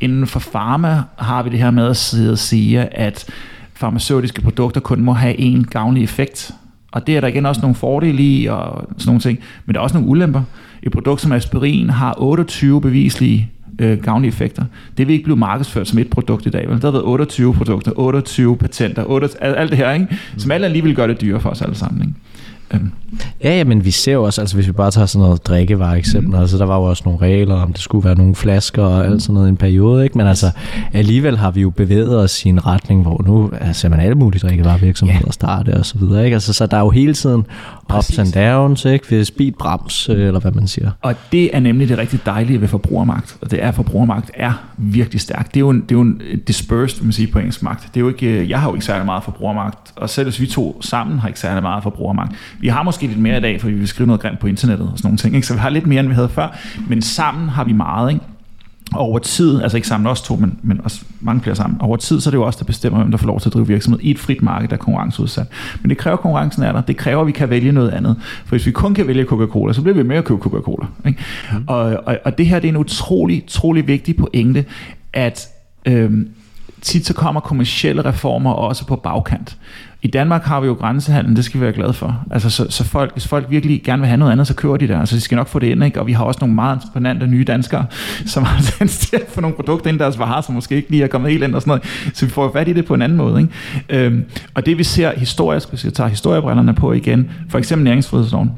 [0.00, 3.30] inden for pharma har vi det her med at sidde og sige, at
[3.74, 6.50] farmaceutiske produkter kun må have en gavnlig effekt.
[6.92, 9.80] Og det er der igen også nogle fordele i, og sådan nogle ting, men der
[9.80, 10.42] er også nogle ulemper.
[10.82, 14.64] Et produkt som aspirin har 28 bevislige øh, gavnlige effekter.
[14.98, 16.68] Det vil ikke blive markedsført som et produkt i dag.
[16.68, 16.82] Vel?
[16.82, 20.06] Der har været 28 produkter, 28 patenter, 8, alt det her, ikke?
[20.36, 22.02] som alle alligevel gør det dyre for os alle sammen.
[22.02, 22.14] Ikke?
[22.74, 22.92] Øhm.
[23.44, 25.94] Ja, ja, men vi ser jo også, altså hvis vi bare tager sådan noget drikkevarer
[25.94, 26.40] eksempel, mm.
[26.40, 29.22] altså der var jo også nogle regler om, det skulle være nogle flasker og alt
[29.22, 30.18] sådan noget i en periode, ikke?
[30.18, 30.50] men altså
[30.92, 34.40] alligevel har vi jo bevæget os i en retning, hvor nu altså, man alle mulige
[34.40, 35.32] drikkevarevirksomheder yeah.
[35.32, 36.34] starte og så videre, ikke?
[36.34, 37.46] Altså, så der er jo hele tiden
[37.92, 38.18] Præcis.
[38.18, 39.10] ups and downs, ikke?
[39.10, 40.90] Ved speed brems, eller hvad man siger.
[41.02, 44.52] Og det er nemlig det rigtig dejlige ved forbrugermagt, og det er, at forbrugermagt er
[44.76, 45.46] virkelig stærk.
[45.46, 47.82] Det er jo en, det er jo en dispersed, man siger på engelsk magt.
[47.94, 50.40] Det er jo ikke, øh, jeg har jo ikke særlig meget forbrugermagt, og selv hvis
[50.40, 52.32] vi to sammen har ikke særlig meget forbrugermagt.
[52.60, 54.88] Vi har måske lidt mere i dag, fordi vi vil skrive noget grimt på internettet
[54.92, 55.46] og sådan nogle ting, ikke?
[55.46, 58.24] så vi har lidt mere, end vi havde før, men sammen har vi meget, ikke?
[58.92, 61.96] Og over tid, altså ikke sammen os to, men, men også mange flere sammen, over
[61.96, 63.66] tid, så er det jo også der bestemmer, hvem der får lov til at drive
[63.66, 65.46] virksomhed i et frit marked, der er konkurrenceudsat.
[65.82, 66.80] Men det kræver, at konkurrencen er der.
[66.80, 68.16] Det kræver, at vi kan vælge noget andet.
[68.20, 70.86] For hvis vi kun kan vælge Coca-Cola, så bliver vi med at købe Coca-Cola.
[71.06, 71.22] Ikke?
[71.52, 71.64] Mm.
[71.66, 74.64] Og, og, og det her det er en utrolig, utrolig vigtig pointe,
[75.12, 75.48] at
[75.86, 76.28] øhm,
[76.82, 79.56] tit så kommer kommersielle reformer også på bagkant.
[80.04, 82.24] I Danmark har vi jo grænsehandlen, det skal vi være glade for.
[82.30, 84.88] Altså, så, så folk, hvis folk virkelig gerne vil have noget andet, så kører de
[84.88, 85.00] der.
[85.00, 86.00] Altså, de skal nok få det ind, ikke?
[86.00, 87.86] Og vi har også nogle meget entreprenante nye danskere,
[88.32, 91.02] som har tendens til at få nogle produkter ind deres varer, som måske ikke lige
[91.02, 92.14] er kommet helt ind og sådan noget.
[92.14, 94.06] Så vi får fat i det på en anden måde, ikke?
[94.06, 94.24] Øhm,
[94.54, 98.50] og det vi ser historisk, hvis jeg tager historiebrillerne på igen, for eksempel næringsfrihedsloven,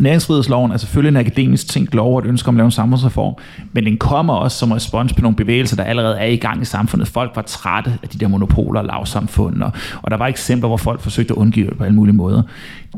[0.00, 3.34] Næringsfrihedsloven er selvfølgelig en akademisk tænkt lov og et ønske om at lave en samfundsreform,
[3.72, 6.64] men den kommer også som respons på nogle bevægelser, der allerede er i gang i
[6.64, 7.08] samfundet.
[7.08, 9.72] Folk var trætte af de der monopoler og lavsamfund, og,
[10.02, 12.42] og der var eksempler, hvor folk forsøgte at undgive det på alle mulige måder.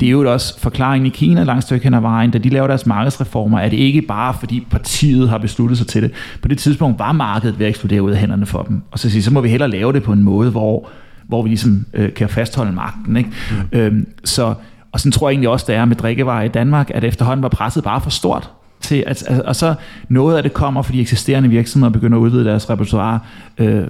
[0.01, 2.66] Det er jo også forklaringen i Kina langt stykke hen ad vejen, da de laver
[2.66, 6.11] deres markedsreformer, er det ikke bare fordi partiet har besluttet sig til det.
[6.42, 8.82] På det tidspunkt var markedet ved at eksplodere ud af hænderne for dem.
[8.90, 10.88] Og så, siger, så må vi hellere lave det på en måde, hvor,
[11.28, 13.16] hvor vi ligesom øh, kan fastholde magten.
[13.16, 13.30] Ikke?
[13.72, 13.78] Mm.
[13.78, 14.55] Øhm, så
[14.93, 17.49] og sådan tror jeg egentlig også, det er med drikkevarer i Danmark, at efterhånden var
[17.49, 18.51] presset bare for stort.
[18.80, 19.74] Til at, at, og så
[20.09, 23.18] noget af det kommer, fordi eksisterende virksomheder begynder at udvide deres repertoire.
[23.59, 23.84] Øh,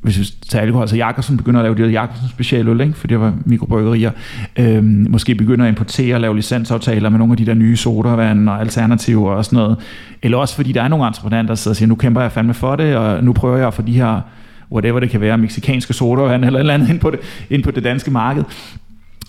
[0.00, 2.94] hvis vi tager alkohol, så Jakobsen begynder at lave de her Jakobsen specialøl, ikke?
[2.94, 4.10] fordi det var mikrobryggerier.
[4.56, 8.48] Øh, måske begynder at importere og lave licensaftaler med nogle af de der nye sodavand
[8.48, 9.76] og alternativer og sådan noget.
[10.22, 12.54] Eller også fordi der er nogle entreprenanter, der sidder og siger, nu kæmper jeg fandme
[12.54, 14.20] for det, og nu prøver jeg at få de her
[14.72, 17.20] whatever det kan være, meksikanske sodavand eller et eller andet ind på det,
[17.50, 18.44] ind på det danske marked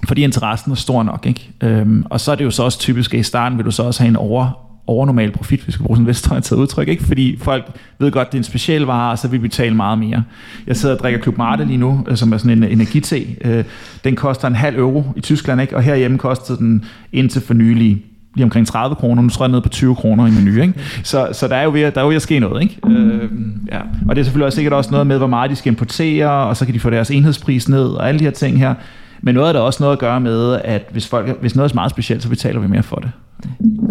[0.08, 1.26] fordi interessen er stor nok.
[1.26, 1.52] Ikke?
[1.62, 3.84] Øhm, og så er det jo så også typisk, at i starten vil du så
[3.84, 7.04] også have en over, overnormal profit, hvis vi skal bruge sådan et vestorienteret udtryk, ikke?
[7.04, 9.76] fordi folk ved godt, at det er en speciel vare, og så vil vi betale
[9.76, 10.24] meget mere.
[10.68, 13.26] Jeg sidder og drikker Club Marte lige nu, øh, som er sådan en energite.
[13.45, 13.64] Øh,
[14.04, 15.76] den koster en halv euro i Tyskland, ikke?
[15.76, 18.04] og herhjemme kostede den indtil for nylig
[18.36, 20.74] lige omkring 30 kroner, nu tror jeg ned på 20 kroner i menu, ikke?
[21.04, 22.80] Så, så der er jo ved, der er jo ved at ske noget, ikke?
[22.88, 23.30] Øh,
[23.72, 23.80] ja.
[24.10, 26.58] Og det er selvfølgelig også sikkert også noget med, hvor meget de skal importere, og
[26.58, 28.74] så kan de få deres enhedspris ned, og alle de her ting her.
[29.22, 31.76] Men noget er der også noget at gøre med, at hvis, folk, hvis noget er
[31.76, 33.11] meget specielt, så betaler vi mere for det.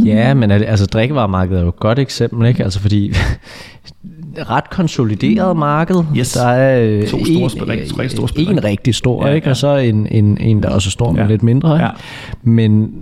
[0.04, 2.64] Ja, men altså drikkevaremarkedet er jo et godt eksempel, ikke?
[2.64, 3.12] Altså fordi
[4.50, 5.96] ret konsolideret marked.
[6.16, 6.32] Yes.
[6.32, 9.46] Der er øh, To store spil- rigtig- tre store spil- en rigtig stor, Ja, ikke?
[9.46, 9.50] ja.
[9.50, 11.26] og så en, en, en der også er stor, men Ja.
[11.26, 11.74] lidt mindre.
[11.74, 11.84] Ikke?
[11.84, 11.90] Ja.
[12.42, 12.92] Men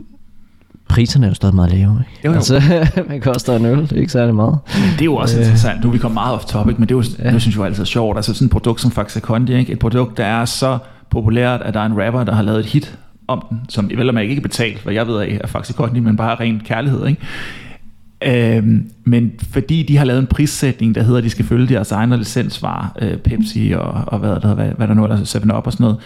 [0.88, 1.80] priserne er jo stadig meget lave.
[1.82, 2.20] Ikke?
[2.24, 2.34] Jo, jo.
[2.36, 2.60] Altså,
[3.08, 3.78] hvad koster en øl?
[3.82, 4.58] Det er ikke særlig meget.
[4.92, 5.82] Det er jo også interessant.
[5.82, 7.32] Nu er vi kommet meget off topic, men det, er jo, ja.
[7.32, 8.16] det synes jeg jo altid er sjovt.
[8.16, 9.72] Altså sådan et produkt som Faxe Kondi, ikke?
[9.72, 10.78] et produkt, der er så
[11.10, 12.98] populært, at der er en rapper, der har lavet et hit
[13.28, 15.78] om den, som vel og mærke ikke er betalt, hvad jeg ved af, af faktisk
[15.78, 17.06] godt, men bare ren kærlighed.
[17.06, 18.56] Ikke?
[18.56, 21.92] Øhm, men fordi de har lavet en prissætning, der hedder, at de skal følge deres
[21.92, 25.72] egne licensvarer, øh, Pepsi og, og hvad, der, hvad, hvad der nu er, 7-Up og
[25.72, 25.98] sådan noget,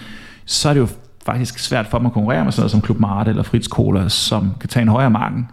[0.44, 0.88] så er det jo
[1.26, 4.09] faktisk svært for dem at konkurrere med sådan noget som Club Marte eller Fritz Cola,
[4.09, 5.48] som kan tage en højere marken.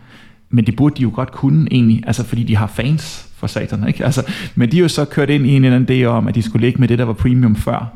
[0.50, 3.88] Men det burde de jo godt kunne egentlig, altså fordi de har fans for satan,
[3.88, 4.06] ikke?
[4.06, 4.24] Altså,
[4.56, 6.42] men de er jo så kørt ind i en eller anden idé om, at de
[6.42, 7.94] skulle ligge med det, der var premium før.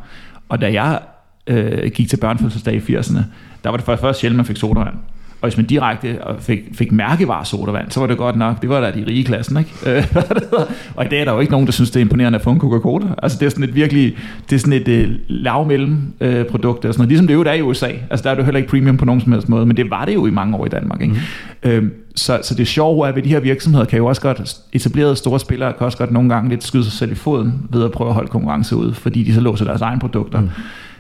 [0.50, 1.00] Og da jeg
[1.48, 3.20] øh, gik til børnefødselsdag i 80'erne,
[3.64, 4.96] der var det for det første sjældent, man fik sodavand.
[5.44, 8.80] Og hvis man direkte fik, fik mærkevarer sodavand, så var det godt nok, det var
[8.80, 9.72] da de rige i klassen, ikke?
[9.86, 10.16] Øh,
[10.96, 12.50] og i dag er der jo ikke nogen, der synes, det er imponerende at få
[12.52, 13.06] en Coca-Cola.
[13.24, 14.16] Altså det er sådan et virkelig,
[14.50, 17.10] det er sådan et øh, lav mellem øh, produkt, og sådan noget.
[17.10, 17.88] ligesom det jo er i USA.
[18.10, 19.90] Altså der er det jo heller ikke premium på nogen som helst måde, men det
[19.90, 21.16] var det jo i mange år i Danmark, ikke?
[21.64, 21.70] Mm.
[21.70, 24.58] Øh, så, så det sjove er, at ved de her virksomheder kan jo også godt,
[24.74, 27.84] etablerede store spillere kan også godt nogle gange lidt skyde sig selv i foden ved
[27.84, 30.50] at prøve at holde konkurrence ud, fordi de så låser deres egne produkter mm.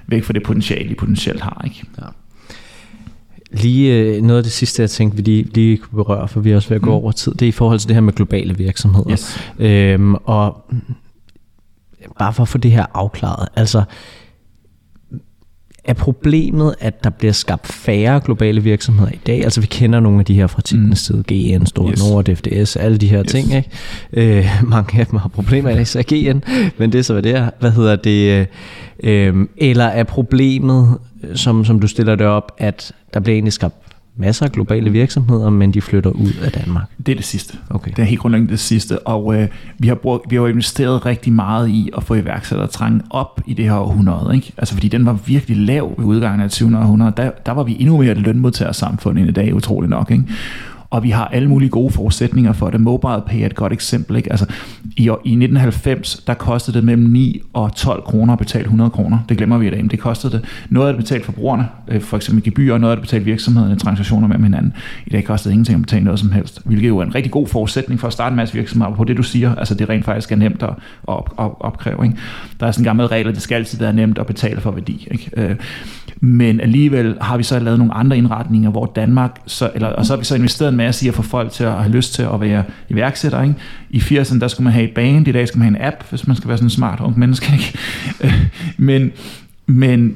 [0.07, 1.83] Væk fra det potentiale, de potentielt har, ikke?
[2.01, 2.05] Ja.
[3.51, 6.51] Lige øh, noget af det sidste, jeg tænkte, vi lige, lige kunne berøre, for vi
[6.51, 6.95] er også ved at gå Mm.
[6.95, 9.11] over tid, det er i forhold til det her med globale virksomheder.
[9.11, 9.39] Yes.
[9.59, 10.65] Øhm, og
[12.19, 13.83] bare for at få det her afklaret, altså
[15.85, 19.43] er problemet, at der bliver skabt færre globale virksomheder i dag?
[19.43, 22.03] Altså vi kender nogle af de her fra tidens tid, GN, Store Yes.
[22.09, 23.31] Nord, FDS, alle de her Yes.
[23.31, 23.53] ting.
[23.55, 23.69] Ikke?
[24.39, 26.43] Øh, mange af dem har problemer i så GN,
[26.77, 27.49] men det er så hvad det er.
[27.59, 28.47] Hvad hedder det?
[29.03, 30.97] Øh, eller er problemet,
[31.35, 33.75] som, som du stiller det op, at der bliver egentlig skabt
[34.15, 36.83] masser af globale virksomheder, men de flytter ud af Danmark?
[37.05, 37.57] Det er det sidste.
[37.69, 37.91] Okay.
[37.91, 39.47] Det er helt grundlæggende det sidste, og øh,
[39.79, 43.53] vi, har brugt, vi har jo investeret rigtig meget i at få iværksættertrængen op i
[43.53, 44.53] det her århundrede, ikke?
[44.57, 46.77] Altså fordi den var virkelig lav ved udgangen af 20.
[46.77, 47.13] århundrede.
[47.17, 50.23] Der, der var vi endnu mere et lønmodtagersamfund end i dag, utroligt nok, ikke?
[50.93, 52.81] Og vi har alle mulige gode forudsætninger for det.
[52.81, 54.15] Mobile Pay er et godt eksempel.
[54.15, 54.31] Ikke?
[54.31, 54.45] Altså,
[54.97, 59.19] i, I 1990, der kostede det mellem 9 og 12 kroner at betale 100 kroner.
[59.29, 60.45] Det glemmer vi i dag, men det kostede det.
[60.69, 63.75] Noget af det betalt forbrugerne, øh, for eksempel gebyr, og noget af det betalt virksomhederne,
[63.75, 64.73] transaktioner mellem hinanden.
[65.05, 67.31] I dag koster det ingenting at betale noget som helst, hvilket jo er en rigtig
[67.31, 69.55] god forudsætning for at starte en masse virksomheder på det, du siger.
[69.55, 70.73] Altså det rent faktisk er nemt at
[71.03, 72.05] op, op, opkræve.
[72.05, 72.17] Ikke?
[72.59, 74.71] Der er sådan en gammel regel, at det skal altid være nemt at betale for
[74.71, 75.07] værdi.
[75.11, 75.31] Ikke?
[75.37, 75.55] Øh,
[76.25, 80.13] men alligevel har vi så lavet nogle andre indretninger, hvor Danmark, så, eller, og så
[80.13, 82.23] har vi så investeret en masse i at få folk til at have lyst til
[82.23, 83.41] at være iværksætter.
[83.41, 83.55] Ikke?
[83.89, 86.09] I 80'erne, der skulle man have et band, i dag skal man have en app,
[86.09, 87.53] hvis man skal være sådan en smart ung menneske.
[87.53, 87.79] Ikke?
[88.77, 89.11] Men,
[89.65, 90.15] men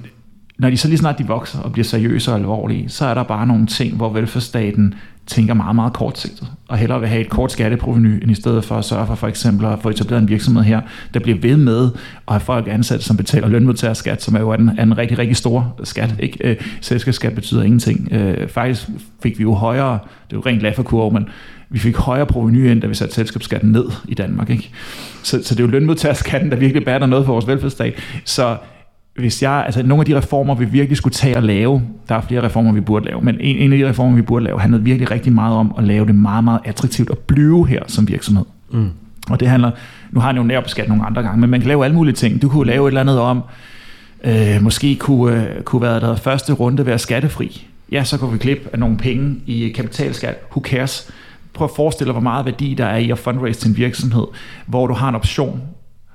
[0.57, 3.23] når de så lige snart de vokser og bliver seriøse og alvorlige, så er der
[3.23, 4.93] bare nogle ting, hvor velfærdsstaten
[5.27, 8.75] tænker meget, meget kortsigtet, og hellere vil have et kort skatteproveny, end i stedet for
[8.75, 10.81] at sørge for for eksempel at få etableret en virksomhed her,
[11.13, 11.89] der bliver ved med
[12.27, 15.79] at have folk ansat, som betaler lønmodtagerskat, som er jo en, en rigtig, rigtig stor
[15.83, 16.15] skat.
[16.19, 16.37] Ikke?
[16.49, 18.07] Øh, Selskabsskat betyder ingenting.
[18.11, 18.87] Øh, faktisk
[19.23, 21.27] fik vi jo højere, det er jo rent lafferkurve, men
[21.69, 24.49] vi fik højere proveny end da vi satte selskabsskatten ned i Danmark.
[24.49, 24.69] Ikke?
[25.23, 27.93] Så, så det er jo lønmodtagerskatten, der virkelig bærer noget for vores velfærdsstat.
[28.25, 28.57] Så
[29.17, 32.21] hvis jeg, altså nogle af de reformer, vi virkelig skulle tage og lave, der er
[32.21, 34.83] flere reformer, vi burde lave, men en, en af de reformer, vi burde lave, handlede
[34.83, 38.45] virkelig rigtig meget om at lave det meget, meget attraktivt at blive her som virksomhed.
[38.71, 38.89] Mm.
[39.29, 39.71] Og det handler,
[40.11, 42.41] nu har jeg jo nærbeskat nogle andre gange, men man kan lave alle mulige ting.
[42.41, 43.43] Du kunne lave et eller andet om,
[44.23, 47.67] øh, måske kunne, øh, kunne være der første runde være skattefri.
[47.91, 50.35] Ja, så kunne vi klippe af nogle penge i kapitalskat.
[50.51, 51.11] Who cares?
[51.53, 54.25] Prøv at forestille dig, hvor meget værdi der er i at fundraise til en virksomhed,
[54.65, 55.61] hvor du har en option,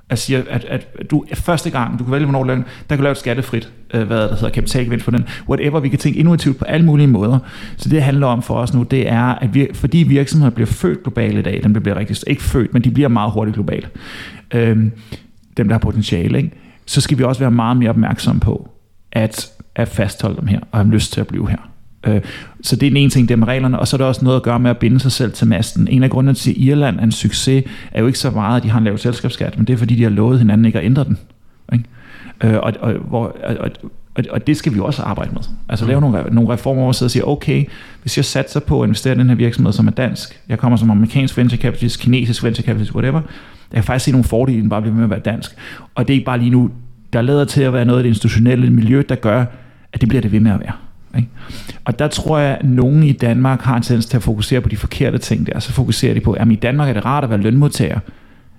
[0.09, 2.95] at sige, at, at du første gang, du kan vælge, hvornår du laver den, der
[2.95, 5.99] kan du lave et skattefrit, øh, hvad der hedder kapitalgevinst for den, whatever, vi kan
[5.99, 7.39] tænke innovativt på alle mulige måder.
[7.77, 10.67] Så det, det handler om for os nu, det er, at vi, fordi virksomheder bliver
[10.67, 13.87] født globale i dag, dem bliver rigtig, ikke født, men de bliver meget hurtigt globale,
[14.53, 14.77] øh,
[15.57, 16.51] dem der har potentiale, ikke?
[16.85, 18.69] så skal vi også være meget mere opmærksomme på,
[19.11, 21.72] at, at fastholde dem her, og have lyst til at blive her.
[22.03, 22.21] Øh,
[22.61, 24.37] Så det er den ene ting, det med reglerne, og så er der også noget
[24.37, 25.87] at gøre med at binde sig selv til masten.
[25.87, 28.63] En af grundene til, at Irland er en succes, er jo ikke så meget, at
[28.63, 30.85] de har en lav selskabsskat, men det er fordi, de har lovet hinanden ikke at
[30.85, 31.17] ændre den.
[31.73, 31.85] Ikke?
[32.43, 33.69] Øh, Og, og, hvor, og,
[34.15, 35.41] og, og det skal vi også arbejde med.
[35.69, 37.65] Altså lave nogle, nogle reformer, hvor og siger, okay,
[38.01, 40.77] hvis jeg satser på at investere i den her virksomhed, som er dansk, jeg kommer
[40.77, 43.21] som amerikansk venture capitalist, kinesisk venture capitalist, whatever,
[43.71, 45.51] jeg kan faktisk se nogle fordele, den bare bliver med at være dansk.
[45.95, 46.69] Og det er ikke bare lige nu,
[47.13, 49.45] der lader til at være noget af det institutionelle miljø, der gør,
[49.93, 50.71] at det bliver det ved med at være.
[51.17, 51.29] Ikke?
[51.85, 54.69] Og der tror jeg, at nogen i Danmark har en tendens til at fokusere på
[54.69, 55.59] de forkerte ting der.
[55.59, 57.99] Så fokuserer de på, at i Danmark er det rart at være lønmodtager.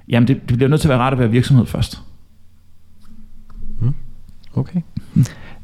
[0.09, 1.99] Jamen, det, det bliver nødt til at være rart at være virksomhed først.
[4.57, 4.81] Okay.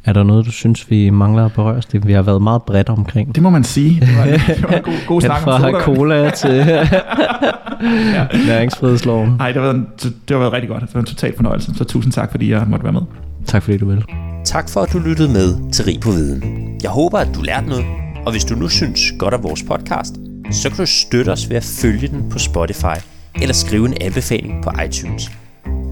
[0.04, 1.82] Er der noget, du synes, vi mangler at berøre?
[1.92, 3.34] Det, vi har været meget bredt omkring.
[3.34, 4.00] Det må man sige.
[4.00, 4.24] Det var,
[4.54, 5.80] det var en god, god snak om soda.
[5.80, 6.50] cola til
[8.14, 8.26] ja.
[8.46, 9.30] næringsfrihedsloven.
[9.38, 10.82] Nej, det, var, en- det har været rigtig godt.
[10.82, 11.74] Det var en total fornøjelse.
[11.74, 13.02] Så tusind tak, fordi jeg måtte være med.
[13.46, 14.04] Tak fordi du vil.
[14.44, 16.42] Tak for, at du lyttede med til Rig på Viden.
[16.82, 17.84] Jeg håber, at du lærte noget,
[18.26, 20.14] og hvis du nu synes godt om vores podcast,
[20.52, 22.98] så kan du støtte os ved at følge den på Spotify
[23.34, 25.30] eller skrive en anbefaling på iTunes.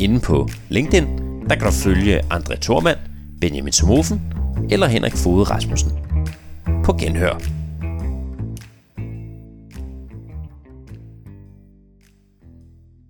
[0.00, 1.06] Inde på LinkedIn,
[1.48, 2.98] der kan du følge André Thormand,
[3.40, 4.20] Benjamin Somofen
[4.70, 5.92] eller Henrik Fode Rasmussen.
[6.84, 7.57] På genhør.